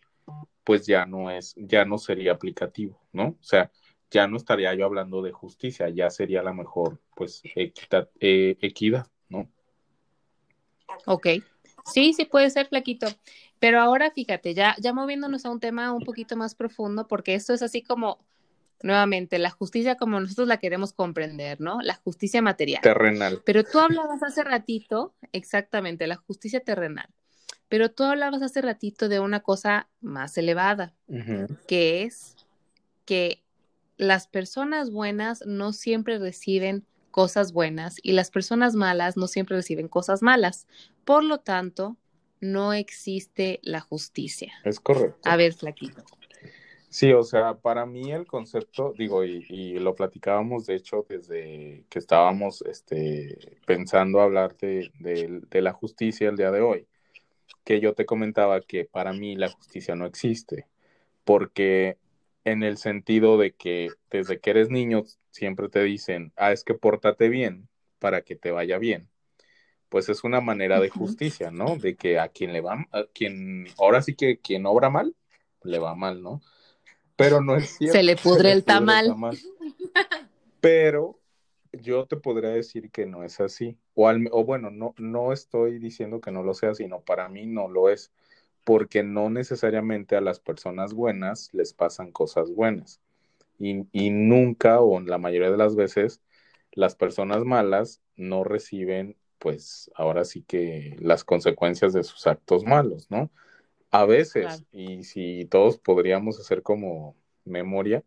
[0.65, 3.27] pues ya no es, ya no sería aplicativo, ¿no?
[3.27, 3.71] O sea,
[4.11, 9.07] ya no estaría yo hablando de justicia, ya sería la mejor, pues, equidad, eh, equidad,
[9.29, 9.49] ¿no?
[11.05, 11.27] Ok,
[11.85, 13.07] sí, sí puede ser, flaquito.
[13.59, 17.53] Pero ahora fíjate, ya, ya moviéndonos a un tema un poquito más profundo, porque esto
[17.53, 18.19] es así como,
[18.81, 21.81] nuevamente, la justicia como nosotros la queremos comprender, ¿no?
[21.81, 22.81] La justicia material.
[22.81, 23.41] Terrenal.
[23.45, 27.09] Pero tú hablabas hace ratito, exactamente, la justicia terrenal.
[27.67, 30.95] Pero tú hablabas hace ratito de una cosa más elevada,
[31.67, 32.35] que es
[33.05, 33.43] que
[33.99, 39.89] las personas buenas no siempre reciben cosas buenas y las personas malas no siempre reciben
[39.89, 40.67] cosas malas.
[41.03, 41.97] Por lo tanto,
[42.39, 44.53] no existe la justicia.
[44.63, 45.19] Es correcto.
[45.29, 46.03] A ver, flaquito.
[46.87, 51.99] Sí, o sea, para mí el concepto, digo, y, lo platicábamos de hecho desde que
[51.99, 56.87] estábamos este, pensando hablar de, de, la justicia el día de hoy.
[57.65, 60.67] que yo te comentaba que para mí la justicia no existe,
[61.25, 61.97] porque
[62.43, 66.73] en el sentido de que desde que eres niño siempre te dicen, ah, es que
[66.73, 67.67] pórtate bien
[67.99, 69.09] para que te vaya bien.
[69.89, 71.75] Pues es una manera de justicia, ¿no?
[71.77, 75.15] De que a quien le va, a quien, ahora sí que quien obra mal,
[75.63, 76.41] le va mal, ¿no?
[77.15, 77.97] Pero no es cierto.
[77.97, 79.15] Se le pudre, el, tamal.
[80.61, 81.19] Pero
[81.73, 83.77] yo te podría decir que no es así.
[83.93, 87.67] O, o bueno, no, no estoy diciendo que no lo sea, sino para mí no
[87.67, 88.11] lo es
[88.63, 93.01] porque no necesariamente a las personas buenas les pasan cosas buenas.
[93.57, 96.21] Y, y, nunca o la mayoría de las veces
[96.71, 103.09] las personas malas no reciben, pues ahora sí que las consecuencias de sus actos malos,
[103.09, 103.31] ¿no?
[103.91, 108.03] A veces, y si todos podríamos hacer como memoria,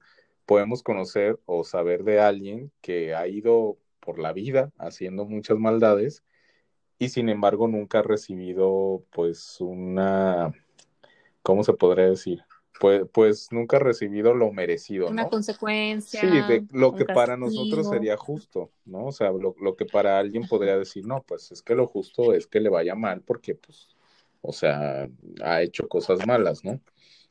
[0.46, 6.22] podemos conocer o saber de alguien que ha ido por la vida haciendo muchas maldades
[7.02, 10.52] y sin embargo nunca ha recibido pues una,
[11.42, 12.44] ¿cómo se podría decir?
[12.78, 16.20] Pues, pues nunca ha recibido lo merecido, Una consecuencia.
[16.20, 19.06] Sí, de lo que para nosotros sería justo, ¿no?
[19.06, 22.34] O sea, lo, lo, que para alguien podría decir, no, pues es que lo justo
[22.34, 23.88] es que le vaya mal porque, pues,
[24.40, 25.08] o sea,
[25.42, 26.80] ha hecho cosas malas, ¿no?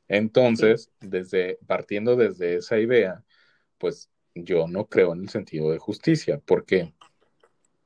[0.10, 3.24] Entonces, desde, partiendo desde esa idea,
[3.78, 6.92] pues yo no creo en el sentido de justicia, porque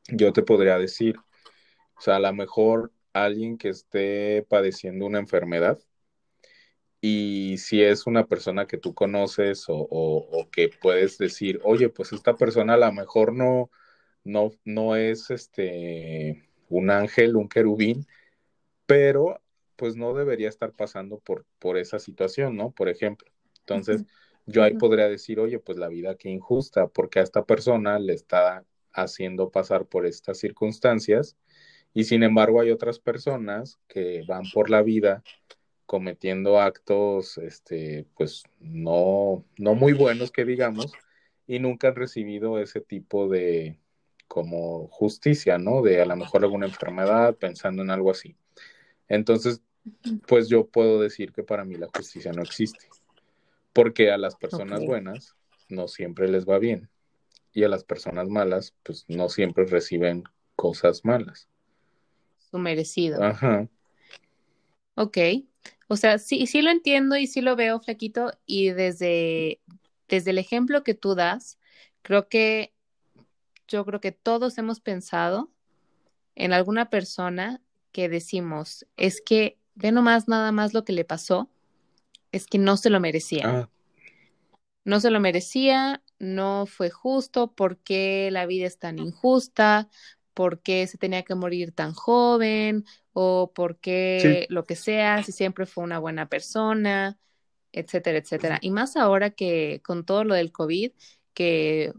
[0.07, 1.15] yo te podría decir,
[1.97, 5.79] o sea, a lo mejor alguien que esté padeciendo una enfermedad
[7.01, 12.35] y si es una persona que tú conoces o, que puedes decir, oye, pues esta
[12.35, 13.69] persona a lo mejor no,
[14.23, 18.07] no, no es este un ángel, un querubín,
[18.87, 19.39] pero
[19.75, 22.71] pues no debería estar pasando por, por esa situación, ¿no?
[22.71, 23.29] Por ejemplo.
[23.59, 24.05] Entonces,
[24.47, 28.13] yo ahí podría decir, oye, pues la vida qué injusta, porque a esta persona le
[28.13, 31.37] está haciendo pasar por estas circunstancias
[31.95, 35.23] y sin embargo hay otras personas que van por la vida
[35.85, 40.91] cometiendo actos, este, pues no, no muy buenos que digamos,
[41.47, 43.79] y nunca han recibido ese tipo de
[44.27, 45.81] como justicia, ¿no?
[45.81, 48.35] De a lo mejor alguna enfermedad, pensando en algo así.
[49.07, 49.61] Entonces,
[50.27, 52.89] pues yo puedo decir que para mí la justicia no existe,
[53.71, 55.37] porque a las personas buenas
[55.69, 56.89] no siempre les va bien
[57.53, 60.23] y a las personas malas, pues no siempre reciben
[60.57, 61.47] cosas malas
[62.57, 63.23] merecido.
[63.23, 63.67] Ajá.
[64.95, 65.17] Ok.
[65.87, 69.59] O sea, sí, sí lo entiendo y sí lo veo, Flaquito, y desde,
[70.07, 71.59] desde el ejemplo que tú das,
[72.01, 72.73] creo que
[73.67, 75.51] yo creo que todos hemos pensado
[76.35, 81.49] en alguna persona que decimos, es que ve nomás nada más lo que le pasó,
[82.31, 83.43] es que no se lo merecía.
[83.45, 83.69] Ah.
[84.83, 89.89] No se lo merecía, no fue justo, porque la vida es tan injusta,
[90.35, 95.31] por qué se tenía que morir tan joven o por qué lo que sea, si
[95.31, 97.17] siempre fue una buena persona,
[97.71, 98.59] etcétera, etcétera.
[98.61, 100.91] Y más ahora que con todo lo del COVID,
[101.33, 101.93] que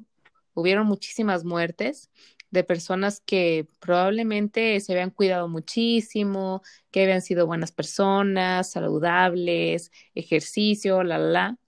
[0.55, 2.11] hubieron muchísimas muertes
[2.51, 11.03] de personas que probablemente se habían cuidado muchísimo, que habían sido buenas personas, saludables, ejercicio,
[11.03, 11.59] la, la, la,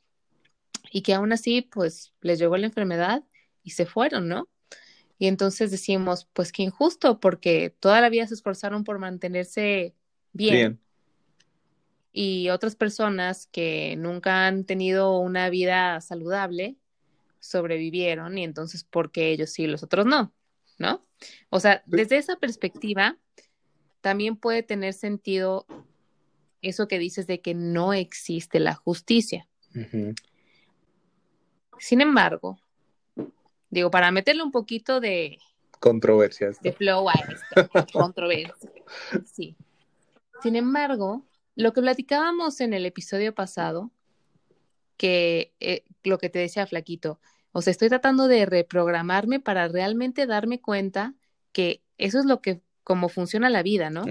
[0.93, 3.25] y que aún así, pues les llegó la enfermedad
[3.63, 4.49] y se fueron, ¿no?
[5.19, 9.95] Y entonces decimos, pues qué injusto, porque toda la vida se esforzaron por mantenerse
[10.33, 10.81] bien.
[12.13, 16.77] Y otras personas que nunca han tenido una vida saludable
[17.41, 20.33] sobrevivieron y entonces, ¿por qué ellos sí y los otros no?
[20.79, 21.05] ¿No?
[21.51, 23.19] O sea, desde esa perspectiva,
[24.01, 25.67] también puede tener sentido
[26.63, 29.49] eso que dices de que no existe la justicia.
[31.79, 32.59] Sin embargo,
[33.71, 35.39] Digo, para meterle un poquito de...
[35.81, 36.61] Controversias.
[36.61, 37.71] De flow a esto.
[37.93, 38.71] controversia.
[39.25, 39.57] Sí.
[40.43, 43.91] Sin embargo, lo que platicábamos en el episodio pasado,
[44.97, 47.21] que eh, lo que te decía Flaquito,
[47.53, 51.15] o sea, estoy tratando de reprogramarme para realmente darme cuenta
[51.53, 54.05] que eso es lo que, como funciona la vida, ¿no?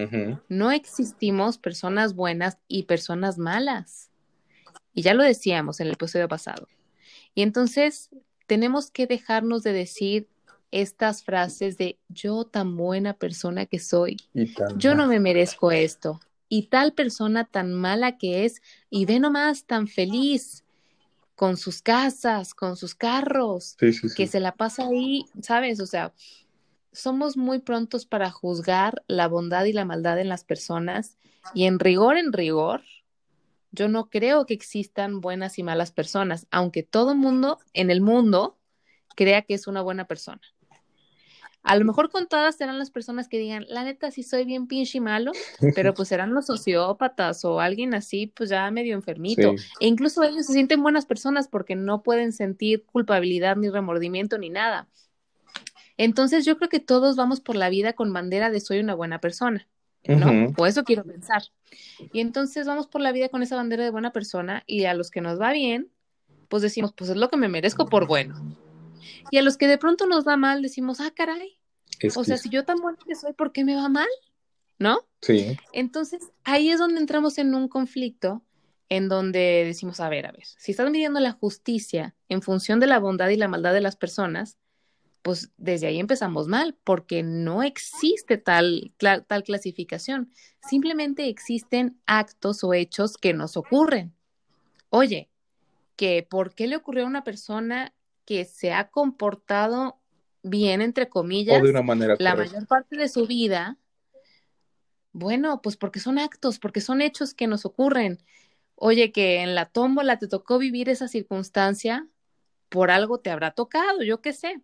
[0.49, 4.09] No existimos personas buenas y personas malas.
[4.93, 6.67] Y ya lo decíamos en el episodio pasado.
[7.33, 8.09] Y entonces
[8.47, 10.27] tenemos que dejarnos de decir
[10.71, 14.17] estas frases de yo tan buena persona que soy,
[14.77, 16.19] yo no me merezco esto,
[16.49, 20.63] y tal persona tan mala que es, y ve nomás tan feliz
[21.35, 23.77] con sus casas, con sus carros,
[24.15, 25.79] que se la pasa ahí, ¿sabes?
[25.79, 26.13] O sea,
[26.91, 31.17] somos muy prontos para juzgar la bondad y la maldad en las personas,
[31.53, 32.81] y en rigor, en rigor,
[33.71, 38.57] yo no creo que existan buenas y malas personas, aunque todo mundo en el mundo
[39.15, 40.41] crea que es una buena persona.
[41.63, 45.01] A lo mejor contadas serán las personas que digan, la neta, sí soy bien pinche
[45.01, 45.33] malo,
[45.75, 49.53] pero pues serán los sociópatas o alguien así, pues ya medio enfermito.
[49.81, 54.49] E incluso ellos se sienten buenas personas porque no pueden sentir culpabilidad ni remordimiento ni
[54.49, 54.87] nada.
[55.97, 59.19] Entonces yo creo que todos vamos por la vida con bandera de soy una buena
[59.19, 59.67] persona.
[60.05, 60.53] ¿No?
[60.57, 61.43] O eso quiero pensar.
[62.13, 65.11] Y entonces vamos por la vida con esa bandera de buena persona y a los
[65.11, 65.91] que nos va bien,
[66.47, 68.57] pues decimos, pues es lo que me merezco por bueno.
[69.31, 71.59] Y a los que de pronto nos va mal, decimos, ah, caray.
[72.15, 74.07] o sea, si yo tan bueno que soy, ¿por qué me va mal?
[74.79, 75.07] ¿No?
[75.21, 75.57] Sí.
[75.73, 78.43] Entonces, ahí es donde entramos en un conflicto
[78.89, 82.87] en donde decimos, a ver, a ver, si estás midiendo la justicia en función de
[82.87, 84.57] la bondad y la maldad de las personas,
[85.27, 90.31] pues desde ahí empezamos mal, porque no existe tal, tal clasificación.
[90.61, 94.15] Simplemente existen actos o hechos que nos ocurren.
[94.89, 95.29] Oye,
[95.97, 99.99] que por qué le ocurrió a una persona que se ha comportado
[100.43, 103.77] bien, entre comillas, de una manera la mayor parte de su vida,
[105.11, 108.23] bueno, pues porque son actos, porque son hechos que nos ocurren.
[108.75, 112.07] Oye, que en la tómbola te tocó vivir esa circunstancia,
[112.69, 114.61] por algo te habrá tocado, yo qué sé.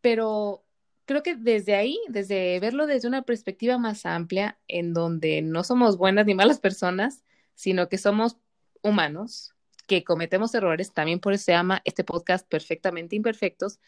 [0.00, 0.64] Pero
[1.04, 5.96] creo que desde ahí, desde verlo desde una perspectiva más amplia, en donde no somos
[5.96, 7.24] buenas ni malas personas,
[7.54, 8.36] sino que somos
[8.82, 9.54] humanos,
[9.86, 13.80] que cometemos errores, también por eso se llama este podcast Perfectamente Imperfectos.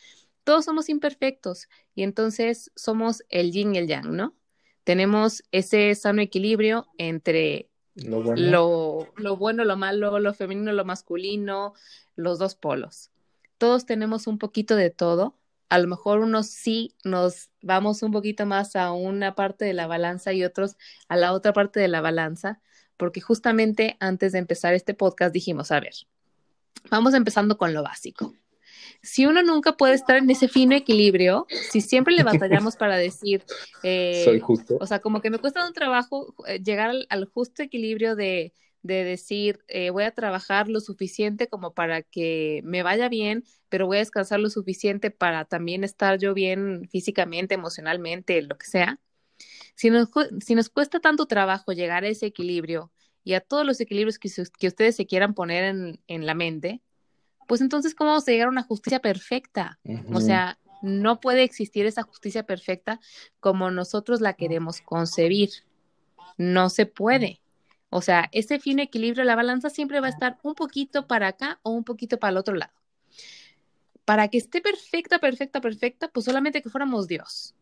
[0.45, 4.35] Todos somos imperfectos y entonces somos el yin y el yang, ¿no?
[4.85, 9.07] Tenemos ese sano equilibrio entre lo bueno.
[9.17, 11.75] Lo, bueno, lo malo, lo femenino, lo masculino,
[12.17, 13.11] los dos polos.
[13.59, 15.37] Todos tenemos un poquito de todo.
[15.71, 19.87] A lo mejor unos sí nos vamos un poquito más a una parte de la
[19.87, 20.77] balanza y otros
[21.09, 22.61] a la otra parte de la balanza,
[22.99, 25.95] porque justamente antes de empezar este podcast dijimos, a ver,
[26.91, 28.35] vamos empezando con lo básico.
[29.03, 33.43] Si uno nunca puede estar en ese fino equilibrio, si siempre le batallamos para decir,
[33.83, 37.63] eh, soy justo, o sea, como que me cuesta un trabajo eh, llegar al, justo
[37.63, 38.53] equilibrio de,
[38.83, 43.87] de decir, eh, voy a trabajar lo suficiente como para que me vaya bien, pero
[43.87, 48.99] voy a descansar lo suficiente para también estar yo bien físicamente, emocionalmente, lo que sea.
[49.75, 50.09] Si nos,
[50.41, 52.91] si nos cuesta tanto trabajo llegar a ese equilibrio
[53.25, 56.83] y a todos los equilibrios que, que ustedes se quieran poner en, en, la mente,
[57.47, 59.79] pues entonces, ¿cómo vamos a llegar a una justicia perfecta?
[60.13, 63.01] O sea, no puede existir esa justicia perfecta
[63.41, 65.51] como nosotros la queremos concebir.
[66.37, 67.41] No se puede.
[67.91, 71.59] O sea, ese fino equilibrio, la balanza siempre va a estar un poquito para acá
[71.63, 72.73] o un poquito para el otro lado.
[74.05, 77.55] Para que esté perfecta, perfecta, perfecta, pues solamente que fuéramos Dios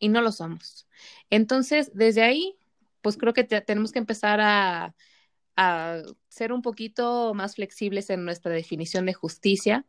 [0.00, 0.88] y no lo somos.
[1.30, 2.56] Entonces, desde ahí,
[3.00, 4.94] pues creo que tenemos que empezar a,
[5.56, 9.84] a, ser un poquito más flexibles en nuestra definición de justicia,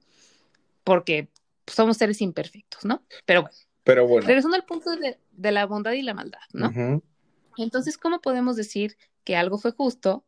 [0.84, 1.30] porque
[1.66, 3.04] somos seres imperfectos, ¿no?
[3.26, 3.56] Pero bueno.
[3.84, 4.28] Pero bueno.
[4.28, 7.02] Regresando al punto de, de la bondad y la maldad, ¿no?
[7.58, 10.26] Entonces, ¿cómo podemos decir que algo fue justo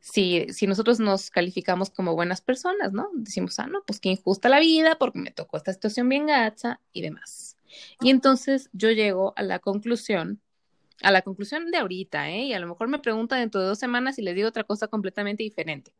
[0.00, 3.10] si, si nosotros nos calificamos como buenas personas, ¿no?
[3.14, 6.80] Decimos, ah, no, pues qué injusta la vida porque me tocó esta situación bien gacha
[6.92, 7.56] y demás.
[8.00, 10.40] Y entonces yo llego a la conclusión,
[11.02, 12.44] a la conclusión de ahorita, ¿eh?
[12.44, 14.88] Y a lo mejor me pregunta dentro de dos semanas y les digo otra cosa
[14.88, 15.92] completamente diferente.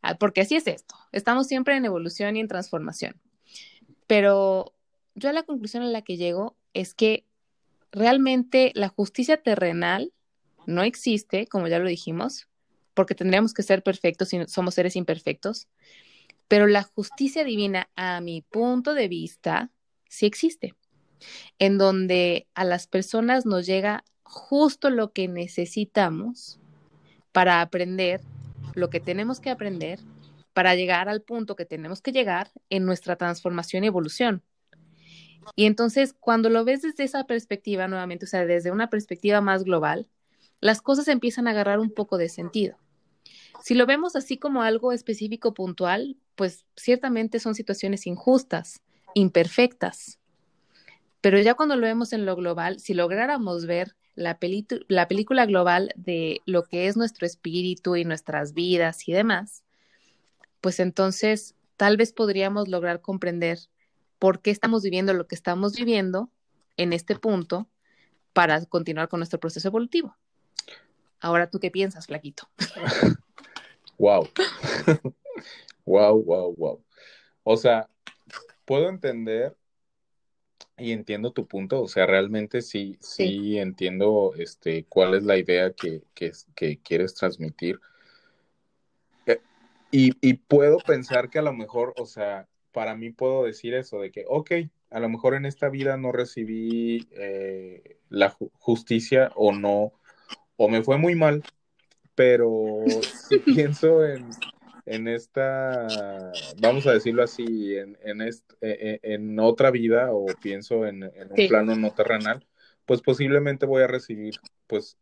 [0.00, 0.94] Ah, porque así es esto.
[1.12, 3.20] Estamos siempre en evolución y en transformación.
[4.06, 4.74] Pero
[5.14, 7.27] yo a la conclusión a la que llego es que
[7.92, 10.12] realmente la justicia terrenal
[10.66, 12.48] no existe, como ya lo dijimos,
[12.94, 15.68] porque tendríamos que ser perfectos si somos seres imperfectos.
[16.48, 19.70] Pero la justicia divina, a mi punto de vista,
[20.08, 20.74] sí existe
[21.58, 26.60] en donde a las personas nos llega justo lo que necesitamos
[27.32, 28.20] para aprender
[28.74, 29.98] lo que tenemos que aprender
[30.52, 34.42] para llegar al punto que tenemos que llegar en nuestra transformación y evolución.
[35.56, 39.64] Y entonces, cuando lo ves desde esa perspectiva, nuevamente, o sea, desde una perspectiva más
[39.64, 40.06] global,
[40.60, 42.76] las cosas empiezan a agarrar un poco de sentido.
[43.62, 48.80] Si lo vemos así como algo específico, puntual, pues ciertamente son situaciones injustas,
[49.14, 50.18] imperfectas,
[51.20, 54.38] pero ya cuando lo vemos en lo global, si lográramos ver la,
[54.88, 59.64] la película global de lo que es nuestro espíritu y nuestras vidas y demás,
[60.60, 63.58] pues entonces tal vez podríamos lograr comprender
[64.18, 66.30] por qué estamos viviendo lo que estamos viviendo
[66.76, 67.68] en este punto
[68.32, 70.16] para continuar con nuestro proceso evolutivo.
[71.20, 72.48] Ahora, ¿tú qué piensas, Flaquito?
[73.98, 74.28] wow.
[75.84, 76.84] wow, wow, wow.
[77.42, 77.88] O sea,
[78.64, 79.56] puedo entender
[80.76, 85.72] y entiendo tu punto, o sea, realmente sí, sí, entiendo este, cuál es la idea
[85.72, 86.02] que,
[86.84, 87.80] quieres transmitir.
[89.26, 89.40] Eh,
[89.90, 94.10] y, puedo pensar que a lo mejor, o sea, para mí puedo decir eso, de
[94.10, 94.52] que, ok,
[94.90, 99.92] a lo mejor en esta vida no recibí eh, la justicia o no,
[100.56, 101.42] o me fue muy mal,
[102.14, 102.80] pero
[103.28, 104.28] si pienso en,
[104.86, 105.86] en esta,
[106.60, 111.48] vamos a decirlo así, en, en, e, e, en otra vida o pienso en, un
[111.48, 112.46] plano no terrenal,
[112.86, 114.34] pues posiblemente voy a recibir
[114.66, 114.96] pues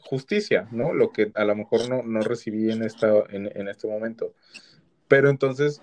[0.00, 0.92] justicia, ¿no?
[0.92, 4.34] Lo que a lo mejor no, no recibí en, esta, en, en este momento.
[5.08, 5.82] Pero entonces,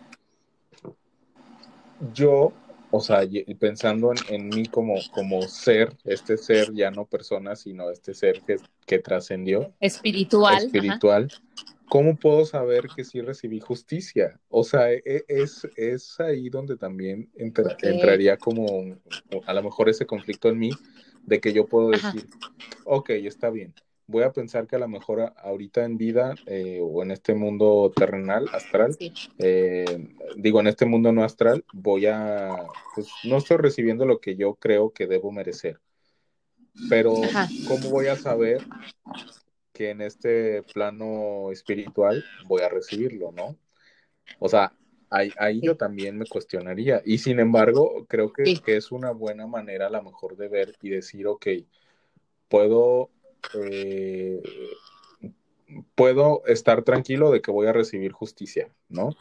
[2.14, 2.54] yo
[2.92, 3.22] o sea,
[3.58, 8.58] pensando en, mí como, como ser, este ser ya no persona, sino este ser que,
[8.86, 9.74] que trascendió.
[9.80, 10.66] Espiritual.
[10.66, 11.32] Espiritual.
[11.88, 14.40] ¿Cómo puedo saber que sí recibí justicia?
[14.50, 18.98] O sea, e, e, es, es ahí donde también entraría como
[19.46, 20.72] a lo mejor ese conflicto en mí
[21.24, 22.28] de que yo puedo decir,
[22.84, 23.74] ok, está bien,
[24.08, 27.92] voy a pensar que a lo mejor ahorita en vida eh, o en este mundo
[27.96, 28.98] terrenal, astral,
[29.38, 32.56] eh, digo, en este mundo no astral, voy a,
[32.96, 35.80] pues no estoy recibiendo lo que yo creo que debo merecer.
[36.90, 37.16] Pero,
[37.68, 38.64] ¿cómo voy a saber
[39.74, 43.58] que en este plano espiritual voy a recibirlo, no?
[44.40, 44.74] O sea,
[45.10, 47.02] ahí, yo también me cuestionaría.
[47.06, 50.76] Y sin embargo, creo que, que es una buena manera a lo mejor de ver
[50.82, 51.48] y decir, ok,
[52.48, 53.10] puedo
[53.54, 54.42] eh,
[55.96, 59.16] puedo estar tranquilo de que voy a recibir justicia, ¿no?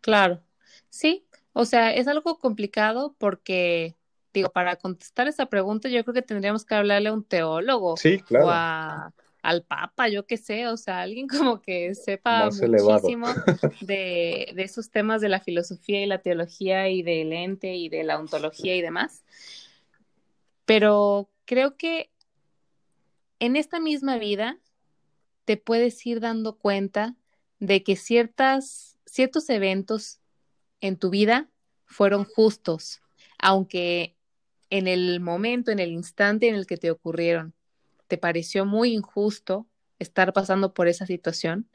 [0.00, 0.40] Claro,
[0.88, 3.94] sí, o sea, es algo complicado porque,
[4.32, 8.20] digo, para contestar esa pregunta yo creo que tendríamos que hablarle a un teólogo sí,
[8.20, 8.46] claro.
[8.46, 9.12] o
[9.42, 13.28] al Papa, yo qué sé, o sea, alguien como que sepa muchísimo
[13.80, 18.02] de, de, esos temas de la filosofía y la teología y del ente y de
[18.02, 19.22] la ontología y demás.
[20.64, 22.10] Pero creo que
[23.38, 24.58] en esta misma vida
[25.44, 27.16] te puedes ir dando cuenta
[27.58, 30.20] de que ciertas, ciertos eventos
[30.80, 31.48] en tu vida
[31.84, 33.00] fueron justos,
[33.38, 34.16] aunque
[34.70, 37.54] en el momento, en el instante en el que te ocurrieron,
[38.08, 39.66] te pareció muy injusto
[39.98, 41.68] estar pasando por esa situación,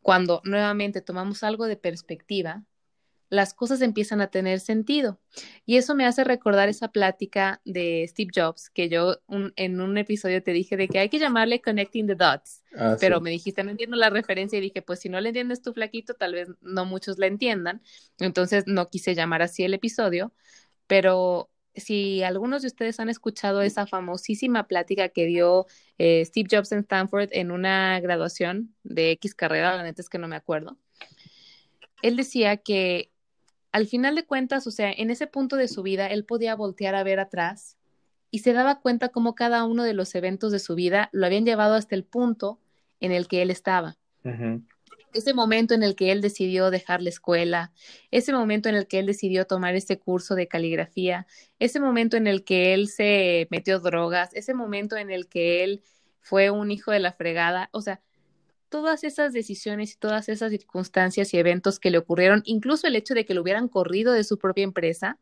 [0.00, 2.64] cuando nuevamente tomamos algo de perspectiva,
[3.34, 5.20] las cosas empiezan a tener sentido.
[5.66, 9.18] Y eso me hace recordar esa plática de Steve Jobs, que yo
[9.56, 13.20] en un episodio te dije de que hay que llamarle Connecting the Dots, ah, pero
[13.20, 16.14] me dijiste, no entiendo la referencia y dije, pues si no le entiendes tu flaquito,
[16.14, 17.82] tal vez no muchos la entiendan.
[18.18, 20.32] Entonces no quise llamar así el episodio,
[20.86, 25.66] pero si algunos de ustedes han escuchado esa famosísima plática que dio
[25.98, 30.18] eh, Steve Jobs en Stanford en una graduación de X carrera, la neta es que
[30.18, 30.78] no me acuerdo,
[32.02, 33.10] él decía que
[33.74, 36.94] al final de cuentas, o sea, en ese punto de su vida, él podía voltear
[36.94, 37.76] a ver atrás
[38.30, 41.44] y se daba cuenta cómo cada uno de los eventos de su vida lo habían
[41.44, 42.60] llevado hasta el punto
[43.00, 43.96] en el que él estaba.
[45.12, 47.72] Ese momento en el que él decidió dejar la escuela,
[48.12, 51.26] ese momento en el que él decidió tomar ese curso de caligrafía,
[51.58, 55.82] ese momento en el que él se metió drogas, ese momento en el que él
[56.20, 58.00] fue un hijo de la fregada, o sea,
[58.68, 63.14] todas esas decisiones y todas esas circunstancias y eventos que le ocurrieron, incluso el hecho
[63.14, 65.18] de que lo hubieran corrido de su propia empresa,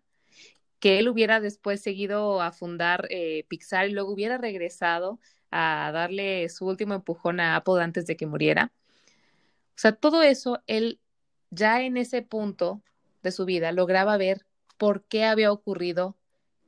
[0.79, 5.21] que él hubiera después seguido a fundar eh, Pixar y luego hubiera regresado
[5.51, 8.73] a darle su último empujón a Apple antes de que muriera.
[9.69, 10.99] O sea, todo eso, él
[11.51, 12.83] ya en ese punto
[13.23, 14.45] de su vida lograba ver
[14.77, 16.17] por qué había ocurrido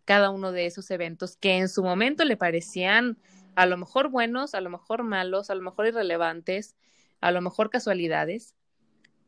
[0.05, 3.19] cada uno de esos eventos que en su momento le parecían
[3.57, 6.77] a lo mejor buenos, a lo mejor malos, a lo mejor irrelevantes,
[7.21, 8.55] a lo mejor casualidades,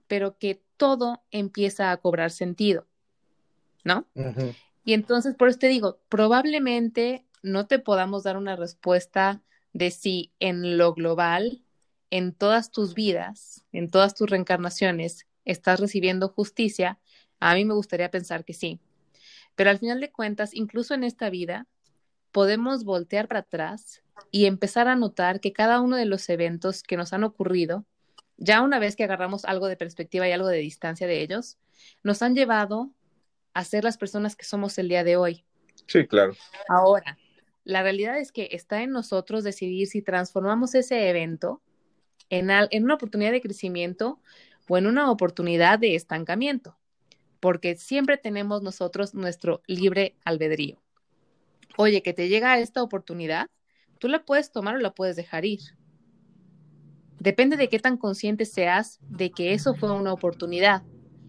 [0.07, 2.87] pero que todo empieza a cobrar sentido,
[3.85, 4.07] ¿no?
[4.85, 10.33] Y entonces, por eso te digo, probablemente no te podamos dar una respuesta de si
[10.41, 11.63] en lo global,
[12.11, 16.99] en todas tus vidas, en todas tus reencarnaciones, estás recibiendo justicia.
[17.41, 18.81] A mí me gustaría pensar que sí.
[19.55, 21.67] Pero al final de cuentas, incluso en esta vida,
[22.37, 26.99] podemos voltear para atrás y empezar a notar que cada uno de los eventos que
[26.99, 27.87] nos han ocurrido,
[28.37, 31.57] ya una vez que agarramos algo de perspectiva y algo de distancia de ellos,
[32.03, 32.91] nos han llevado
[33.55, 35.47] a ser las personas que somos el día de hoy.
[35.87, 36.35] Sí, claro.
[36.69, 37.17] Ahora,
[37.65, 41.63] la realidad es que está en nosotros decidir si transformamos ese evento
[42.29, 44.21] en, en una oportunidad de crecimiento
[44.69, 46.77] o en una oportunidad de estancamiento,
[47.41, 50.83] porque siempre tenemos nosotros nuestro libre albedrío
[51.77, 53.49] oye, que te llega esta oportunidad,
[53.99, 55.61] tú la puedes tomar o la puedes dejar ir.
[57.19, 60.83] Depende de qué tan consciente seas de que eso fue una oportunidad.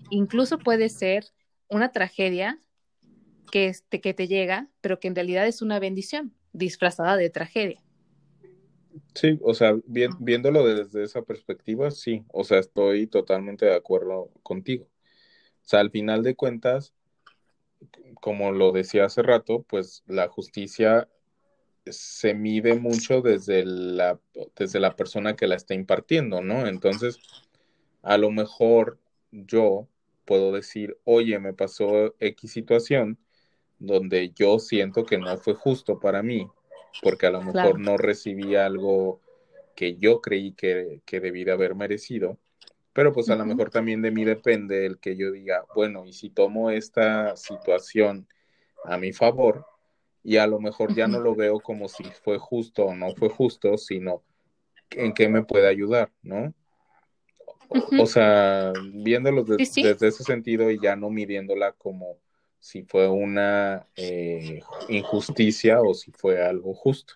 [0.09, 1.25] Incluso puede ser
[1.69, 2.61] una tragedia
[3.51, 7.81] que, este, que te llega, pero que en realidad es una bendición disfrazada de tragedia.
[9.13, 14.85] Sí, o sea, viéndolo desde esa perspectiva, sí, o sea, estoy totalmente de acuerdo contigo.
[14.85, 16.93] O sea, al final de cuentas,
[18.21, 21.07] como lo decía hace rato, pues la justicia
[21.85, 24.19] se mide mucho desde la,
[24.55, 26.67] desde la persona que la está impartiendo, ¿no?
[26.67, 27.19] Entonces,
[28.01, 28.99] a lo mejor
[29.31, 29.87] yo
[30.25, 33.17] puedo decir, oye, me pasó X situación
[33.79, 36.47] donde yo siento que no fue justo para mí,
[37.01, 39.21] porque a lo mejor no recibí algo
[39.75, 42.37] que yo creí que, que debí de haber merecido,
[42.97, 46.13] pero pues a lo mejor también de mí depende el que yo diga, bueno, y
[46.13, 48.27] si tomo esta situación
[48.85, 49.67] a mi favor,
[50.23, 53.29] y a lo mejor ya no lo veo como si fue justo o no fue
[53.29, 54.23] justo, sino
[54.89, 56.55] en qué me puede ayudar, ¿no?
[57.99, 62.17] O, sea, viéndolo desde ese sentido y ya no midiéndola como
[62.59, 67.13] si fue una eh, injusticia o si fue algo justo.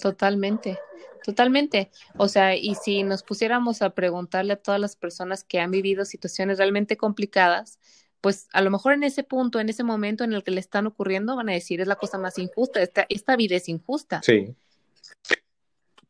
[0.00, 0.78] Totalmente,
[1.24, 1.90] totalmente.
[2.16, 6.04] O sea, y si nos pusiéramos a preguntarle a todas las personas que han vivido
[6.04, 7.78] situaciones realmente complicadas,
[8.20, 10.86] pues a lo mejor en ese punto, en ese momento en el que le están
[10.86, 14.20] ocurriendo, van a decir, es la cosa más injusta, esta, esta vida es injusta.
[14.22, 14.54] Sí.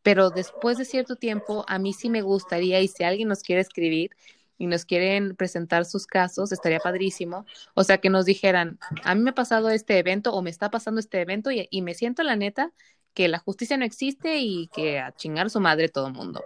[0.02, 3.60] Pero después de cierto tiempo, a mí sí me gustaría, y si alguien nos quiere
[3.60, 4.12] escribir,
[4.58, 7.44] y nos quieren presentar sus casos, estaría padrísimo.
[7.74, 10.70] O sea, que nos dijeran, a mí me ha pasado este evento o me está
[10.70, 12.72] pasando este evento y, y me siento la neta
[13.16, 16.44] que la justicia no existe y que a chingar su madre todo el mundo.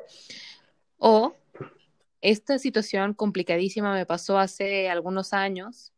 [0.99, 1.35] O
[2.21, 5.93] esta situación complicadísima me pasó hace algunos años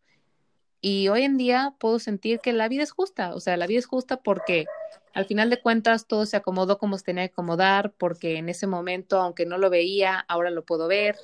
[0.80, 3.80] y hoy en día puedo sentir que la vida es justa, o sea, la vida
[3.80, 4.64] es justa porque
[5.12, 8.66] al final de cuentas todo se acomodó como se tenía que acomodar, porque en ese
[8.66, 11.18] momento, aunque no lo veía, ahora lo puedo ver,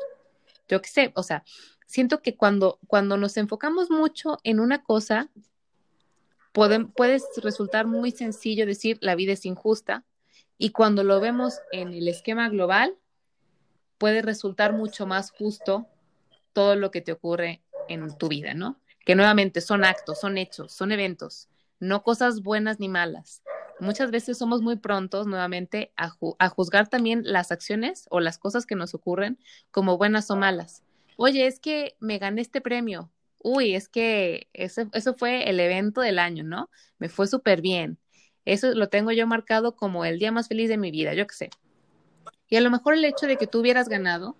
[0.68, 1.42] yo qué sé, o sea,
[1.86, 5.30] siento que cuando, cuando nos enfocamos mucho en una cosa,
[6.52, 10.04] puede, puede resultar muy sencillo decir la vida es injusta
[10.58, 12.96] y cuando lo vemos en el esquema global,
[13.96, 15.86] puede resultar mucho más justo
[16.52, 18.80] todo lo que te ocurre en tu vida, ¿no?
[19.04, 23.42] Que nuevamente son actos, son hechos, son eventos, no cosas buenas ni malas.
[23.80, 26.10] Muchas veces somos muy prontos nuevamente a,
[26.48, 29.38] juzgar también las acciones o las cosas que nos ocurren
[29.70, 30.82] como buenas o malas.
[31.16, 33.10] Oye, es que me gané este premio.
[33.38, 36.70] Uy, es que eso, eso fue el evento del año, ¿no?
[36.98, 37.98] Me fue súper bien.
[38.44, 41.34] Eso lo tengo yo marcado como el día más feliz de mi vida, yo qué
[41.34, 41.50] sé.
[42.48, 44.36] Y a lo mejor el hecho de que tú hubieras ganado,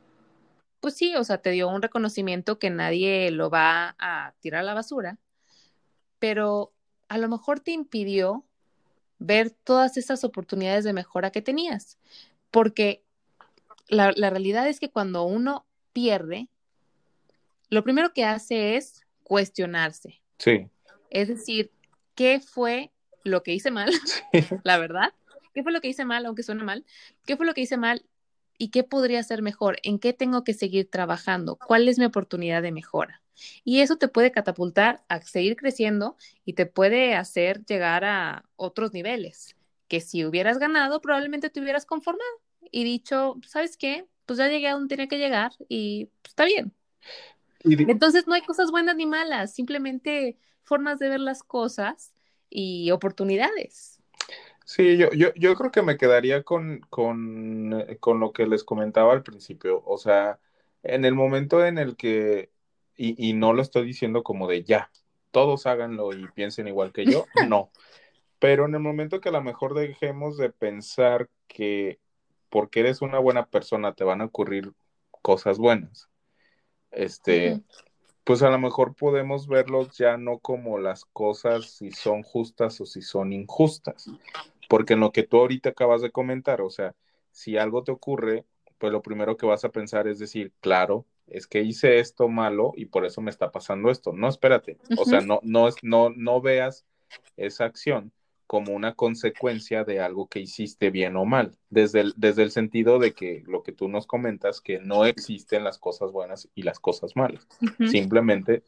[0.81, 4.65] pues sí, o sea, te dio un reconocimiento que nadie lo va a tirar a
[4.65, 5.19] la basura,
[6.19, 6.73] pero
[7.09, 8.45] a lo mejor te impidió
[9.19, 11.99] ver todas esas oportunidades de mejora que tenías,
[12.51, 13.03] porque
[13.89, 16.49] la, la realidad es que cuando uno pierde,
[17.69, 20.23] lo primero que hace es cuestionarse.
[20.39, 20.69] Sí.
[21.11, 21.71] Es decir,
[22.15, 22.91] ¿qué fue
[23.25, 23.93] lo que hice mal?
[24.65, 25.13] La verdad.
[25.55, 26.85] ¿Qué fue lo que hice mal, aunque suene mal?
[27.27, 28.05] ¿Qué fue lo que hice mal
[28.59, 29.79] y qué podría ser mejor?
[29.83, 31.57] ¿En qué tengo que seguir trabajando?
[31.57, 33.23] ¿Cuál es mi oportunidad de mejora?
[33.65, 38.93] Y eso te puede catapultar a seguir creciendo y te puede hacer llegar a otros
[38.93, 39.57] niveles,
[39.89, 42.31] que si hubieras ganado probablemente te hubieras conformado
[42.71, 44.07] y dicho, ¿sabes qué?
[44.27, 46.73] Pues ya llegué a donde tenía que llegar y pues, está bien.
[47.65, 52.13] Entonces no hay cosas buenas ni malas, simplemente formas de ver las cosas
[52.51, 54.01] y oportunidades.
[54.65, 58.65] Sí, yo, yo, yo creo que me quedaría con, con, eh, con lo que les
[58.65, 59.83] comentaba al principio.
[59.87, 60.39] O sea,
[60.83, 62.51] en el momento en el que,
[62.97, 64.91] y, y no lo estoy diciendo como de ya,
[65.31, 67.71] todos háganlo y piensen igual que yo, no.
[68.39, 71.99] Pero en el momento que a lo mejor dejemos de pensar que
[72.51, 74.73] porque eres una buena persona te van a ocurrir
[75.23, 76.09] cosas buenas,
[76.91, 77.61] este,
[78.25, 82.87] pues a lo mejor podemos verlos ya no como las cosas si son justas o
[82.87, 84.11] si son injustas,
[84.69, 86.95] porque en lo que tú ahorita acabas de comentar, o sea,
[87.31, 88.45] si algo te ocurre,
[88.79, 92.73] pues lo primero que vas a pensar es decir, claro, es que hice esto malo
[92.77, 94.13] y por eso me está pasando esto.
[94.13, 94.79] No, espérate.
[94.97, 96.87] O sea, no, no, no, no veas
[97.37, 98.13] esa acción
[98.49, 102.99] como una consecuencia de algo que hiciste bien o mal, desde el, desde el sentido
[102.99, 106.81] de que lo que tú nos comentas, que no existen las cosas buenas y las
[106.81, 107.47] cosas malas,
[107.91, 108.63] simplemente,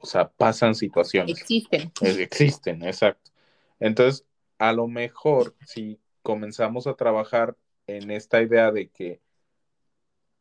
[0.00, 1.40] o sea, pasan situaciones.
[1.40, 1.92] Existen.
[2.02, 3.30] existen, exacto.
[3.78, 4.26] Entonces,
[4.58, 7.56] a lo mejor si comenzamos a trabajar
[7.86, 9.20] en esta idea de que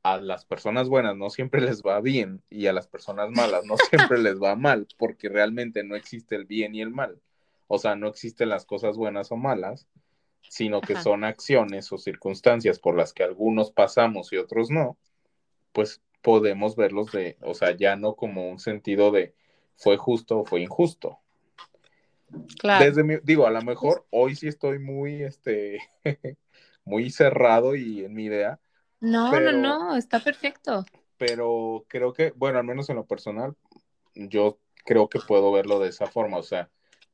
[0.02, 3.76] a las personas buenas no siempre les va bien y a las personas malas no
[3.92, 7.22] siempre les va mal, porque realmente no existe el bien y el mal.
[7.74, 9.88] O sea, no existen las cosas buenas o malas,
[10.42, 14.98] sino que son acciones o circunstancias por las que algunos pasamos y otros no,
[15.72, 19.34] pues podemos verlos de, o sea, ya no como un sentido de
[19.78, 21.20] fue justo o fue injusto,
[22.60, 22.86] Claro.
[22.86, 25.80] Desde mi, digo, a lo mejor hoy sí estoy muy, este,
[26.86, 28.60] muy cerrado y en mi idea.
[29.00, 30.86] No, no, no, está perfecto.
[31.18, 33.56] Pero creo que, bueno, al menos en lo personal,
[34.16, 36.70] yo creo que puedo verlo de esa forma, o sea,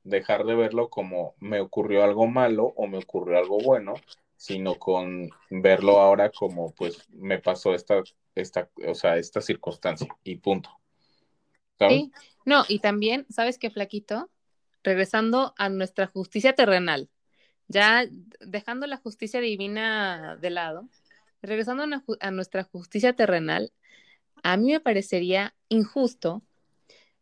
[0.08, 3.94] dejar de verlo como me ocurrió algo malo o me ocurrió algo bueno,
[4.36, 8.02] sino con verlo ahora como pues me pasó esta,
[8.36, 10.70] esta, o sea, esta circunstancia y punto.
[11.80, 12.12] Sí,
[12.46, 14.30] no, y también, ¿sabes qué, Flaquito?
[14.84, 17.10] Regresando a nuestra justicia terrenal,
[17.68, 18.06] ya
[18.40, 20.90] dejando la justicia divina de lado,
[21.42, 21.84] regresando
[22.20, 23.72] a, nuestra justicia terrenal,
[24.44, 26.42] a mí me parecería injusto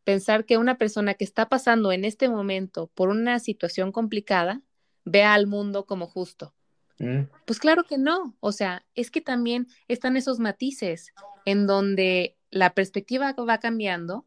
[0.06, 4.62] pensar que una persona que está pasando en este momento por una situación complicada
[5.04, 6.54] vea al mundo como justo.
[7.00, 7.24] Mm.
[7.46, 11.12] Pues claro que no, o sea, es que también están esos matices
[11.44, 14.26] en donde la perspectiva va cambiando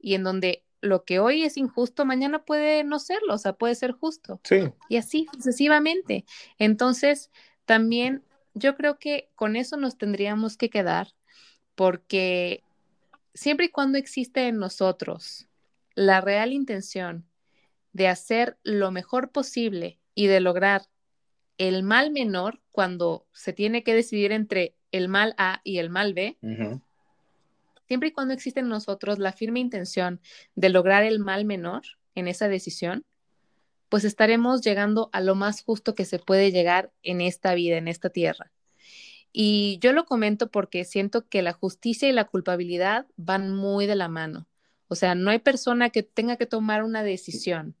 [0.00, 3.74] y en donde lo que hoy es injusto, mañana puede no serlo, o sea, puede
[3.74, 4.40] ser justo.
[4.44, 4.72] Sí.
[4.88, 6.24] Y así sucesivamente.
[6.58, 7.30] Entonces,
[7.66, 8.24] también
[8.54, 11.08] yo creo que con eso nos tendríamos que quedar,
[11.74, 12.64] porque
[13.34, 15.48] siempre y cuando existe en nosotros
[15.94, 17.26] la real intención
[17.92, 20.82] de hacer lo mejor posible y de lograr
[21.58, 26.14] el mal menor cuando se tiene que decidir entre el mal A y el mal
[26.14, 26.38] B,
[27.86, 30.20] siempre y cuando existe en nosotros la firme intención
[30.54, 31.82] de lograr el mal menor
[32.14, 33.04] en esa decisión,
[33.88, 37.88] pues estaremos llegando a lo más justo que se puede llegar en esta vida, en
[37.88, 38.50] esta tierra.
[39.32, 43.96] Y yo lo comento porque siento que la justicia y la culpabilidad van muy de
[43.96, 44.46] la mano.
[44.88, 47.74] O sea, no hay persona que tenga que tomar una decisión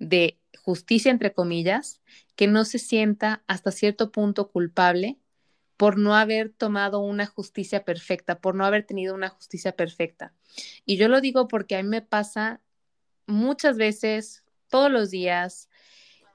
[0.00, 2.00] de justicia, entre comillas,
[2.34, 5.18] que no se sienta hasta cierto punto culpable
[5.76, 10.32] por no haber tomado una justicia perfecta, por no haber tenido una justicia perfecta.
[10.84, 12.60] Y yo lo digo porque a mí me pasa
[13.26, 15.68] muchas veces, todos los días,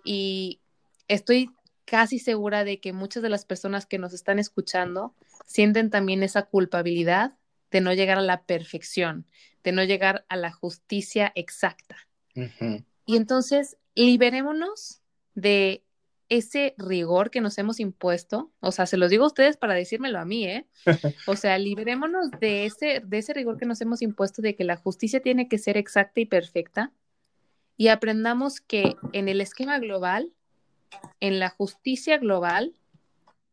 [0.03, 0.61] y
[1.07, 1.49] estoy
[1.87, 5.15] casi segura de que muchas de las personas que nos están escuchando
[5.45, 7.35] sienten también esa culpabilidad
[7.71, 9.25] de no llegar a la perfección,
[9.63, 11.95] de no llegar a la justicia exacta.
[13.05, 15.01] Y entonces, liberémonos
[15.33, 15.83] de
[16.29, 20.19] ese rigor que nos hemos impuesto, o sea, se los digo a ustedes para decírmelo
[20.19, 20.67] a mí, ¿eh?
[21.25, 24.75] O sea, liberémonos de ese, de ese rigor que nos hemos impuesto de que la
[24.75, 26.91] justicia tiene que ser exacta y perfecta
[27.77, 30.33] y aprendamos que en el esquema global,
[31.19, 32.75] en la justicia global,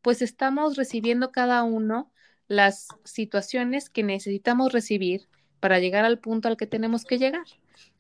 [0.03, 2.11] pues estamos recibiendo cada uno
[2.47, 5.29] las situaciones que necesitamos recibir
[5.61, 7.47] para llegar al punto al que tenemos que llegar.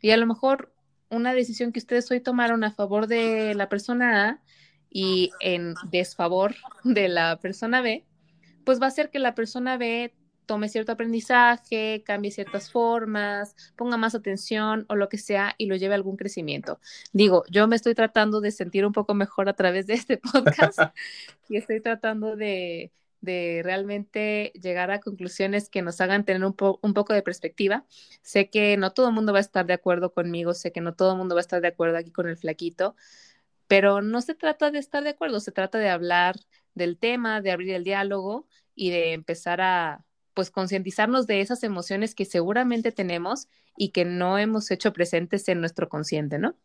[0.01, 0.74] Y a lo mejor
[1.09, 4.43] una decisión que ustedes hoy tomaron a favor de la persona A
[4.91, 6.55] y en desfavor
[6.85, 8.05] de la persona B,
[8.64, 10.14] pues va a ser que la persona B
[10.47, 15.76] tome cierto aprendizaje, cambie ciertas formas, ponga más atención o lo que sea y lo
[15.76, 16.80] lleve a algún crecimiento.
[17.12, 20.78] Digo, yo me estoy tratando de sentir un poco mejor a través de este podcast
[21.49, 26.95] y estoy tratando de, de realmente llegar a conclusiones que nos hagan tener un, un,
[26.95, 27.84] poco de perspectiva.
[28.22, 30.95] Sé que no todo el mundo va a estar de acuerdo conmigo, sé que no
[30.95, 32.95] todo el mundo va a estar de acuerdo aquí con el flaquito,
[33.66, 36.36] pero no se trata de estar de acuerdo, se trata de hablar
[36.74, 40.05] del tema, de abrir el diálogo y de empezar a
[40.35, 45.61] pues concientizarnos de esas emociones que seguramente tenemos y que no hemos hecho presentes en
[45.61, 46.57] nuestro consciente, ¿no?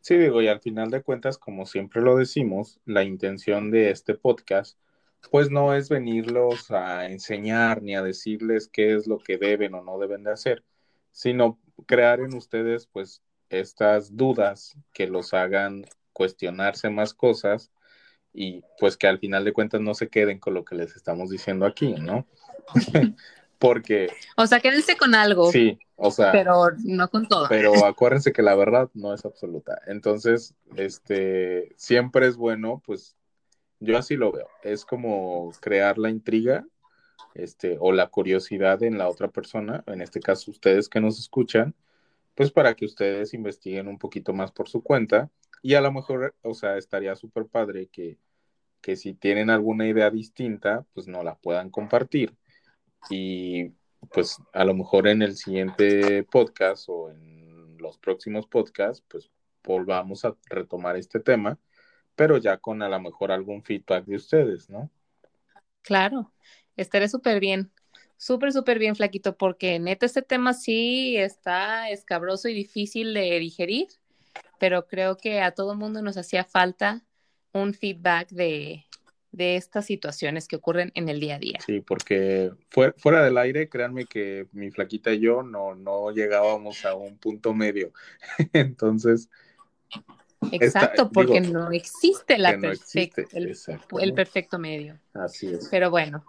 [0.00, 4.14] Sí, digo, y al final de cuentas, como siempre lo decimos, la intención de este
[4.14, 4.78] podcast,
[5.30, 9.82] pues no es venirlos a enseñar ni a decirles qué es lo que deben o
[9.82, 10.64] no deben de hacer,
[11.12, 17.70] sino crear en ustedes, pues, estas dudas que los hagan cuestionarse más cosas
[18.32, 21.30] y pues que al final de cuentas no se queden con lo que les estamos
[21.30, 22.26] diciendo aquí, ¿no?
[23.58, 24.08] Porque...
[24.36, 25.50] O sea, quédense con algo.
[25.50, 26.30] Sí, o sea...
[26.30, 27.46] Pero no con todo.
[27.48, 29.80] Pero acuérdense que la verdad no es absoluta.
[29.86, 33.16] Entonces, este, siempre es bueno, pues
[33.80, 34.48] yo así lo veo.
[34.62, 36.64] Es como crear la intriga
[37.34, 41.74] este, o la curiosidad en la otra persona, en este caso ustedes que nos escuchan,
[42.34, 45.30] pues para que ustedes investiguen un poquito más por su cuenta
[45.62, 48.18] y a lo mejor, o sea, estaría súper padre que,
[48.80, 52.36] que si tienen alguna idea distinta, pues no la puedan compartir.
[53.10, 53.72] Y
[54.12, 59.30] pues a lo mejor en el siguiente podcast o en los próximos podcasts, pues
[59.64, 61.58] volvamos a retomar este tema,
[62.14, 64.90] pero ya con a lo mejor algún feedback de ustedes, ¿no?
[65.82, 66.32] Claro,
[66.76, 67.70] estaré súper bien,
[68.16, 73.88] súper, súper bien, Flaquito, porque neta este tema sí está escabroso y difícil de digerir
[74.58, 77.04] pero creo que a todo mundo nos hacía falta
[77.52, 78.84] un feedback de,
[79.30, 81.58] estas situaciones que ocurren en el día a día.
[81.64, 86.94] Sí, porque fuera, del aire, créanme que mi flaquita y yo no, no llegábamos a
[86.94, 87.92] un punto medio.
[88.52, 89.28] Entonces...
[90.52, 93.56] Exacto, porque no existe la el,
[94.00, 94.96] el perfecto medio.
[95.12, 95.68] Así es.
[95.68, 96.24] Pero bueno,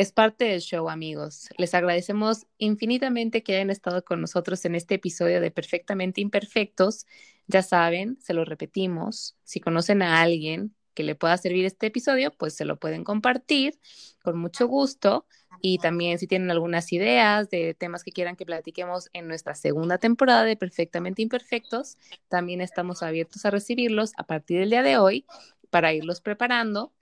[0.00, 1.50] es parte del show, amigos.
[1.58, 7.04] Les agradecemos infinitamente que hayan estado con nosotros en este episodio de Perfectamente Imperfectos.
[7.48, 12.30] Ya saben, se lo repetimos, si conocen a alguien que le pueda servir este episodio,
[12.30, 13.78] pues se lo pueden compartir
[14.22, 15.26] con mucho gusto.
[15.60, 19.98] Y también si tienen algunas ideas de temas que quieran que platiquemos en nuestra segunda
[19.98, 21.98] temporada de Perfectamente Imperfectos,
[22.28, 25.26] también estamos abiertos a recibirlos a partir del día de hoy
[25.70, 26.92] para irlos preparando.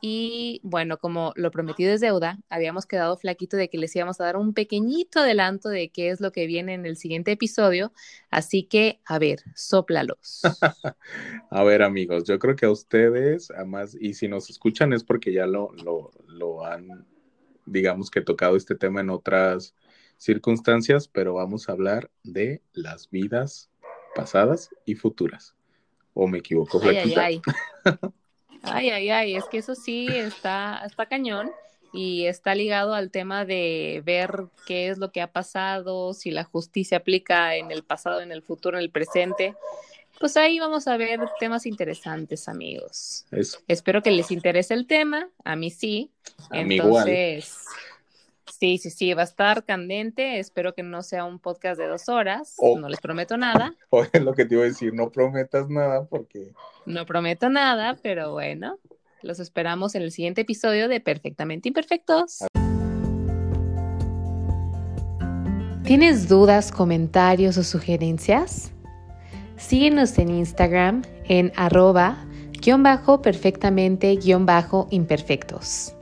[0.00, 4.24] Y bueno, como lo prometido es deuda, habíamos quedado flaquito de que les íbamos a
[4.24, 7.92] dar un pequeñito adelanto de qué es lo que viene en el siguiente episodio.
[8.30, 10.42] Así que, a ver, sóplalos.
[11.50, 15.32] a ver, amigos, yo creo que a ustedes, además, y si nos escuchan es porque
[15.32, 17.06] ya lo, lo, lo han,
[17.66, 19.74] digamos que tocado este tema en otras
[20.16, 23.70] circunstancias, pero vamos a hablar de las vidas
[24.14, 25.57] pasadas y futuras.
[26.14, 27.24] ¿O me equivoco, Flaquita?
[27.24, 27.40] Ay,
[27.84, 28.10] ay, ay.
[28.62, 31.50] Ay, ay, ay, es que eso sí está, está cañón
[31.92, 36.44] y está ligado al tema de ver qué es lo que ha pasado, si la
[36.44, 39.54] justicia aplica en el pasado, en el futuro, en el presente.
[40.20, 43.24] Pues ahí vamos a ver temas interesantes, amigos.
[43.68, 46.10] Espero que les interese el tema, a mí sí.
[46.50, 47.64] Entonces,
[48.58, 50.40] Sí, sí, sí, va a estar candente.
[50.40, 52.56] Espero que no sea un podcast de dos horas.
[52.60, 53.74] no les prometo nada.
[53.90, 56.52] O es lo que te iba a decir, no prometas nada porque...
[56.84, 58.78] No prometo nada, pero bueno,
[59.22, 62.44] los esperamos en el siguiente episodio de Perfectamente Imperfectos.
[65.84, 68.72] ¿Tienes dudas, comentarios o sugerencias?
[69.56, 72.26] Síguenos en Instagram en arroba
[72.60, 75.94] guion bajo perfectamente guion bajo imperfectos.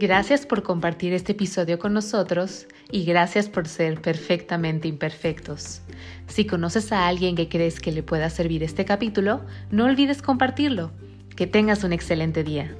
[0.00, 5.80] Gracias por compartir este episodio con nosotros y gracias por ser perfectamente imperfectos.
[6.28, 9.40] Si conoces a alguien que crees que le pueda servir este capítulo,
[9.72, 10.92] no olvides compartirlo.
[11.34, 12.76] Que tengas un excelente día.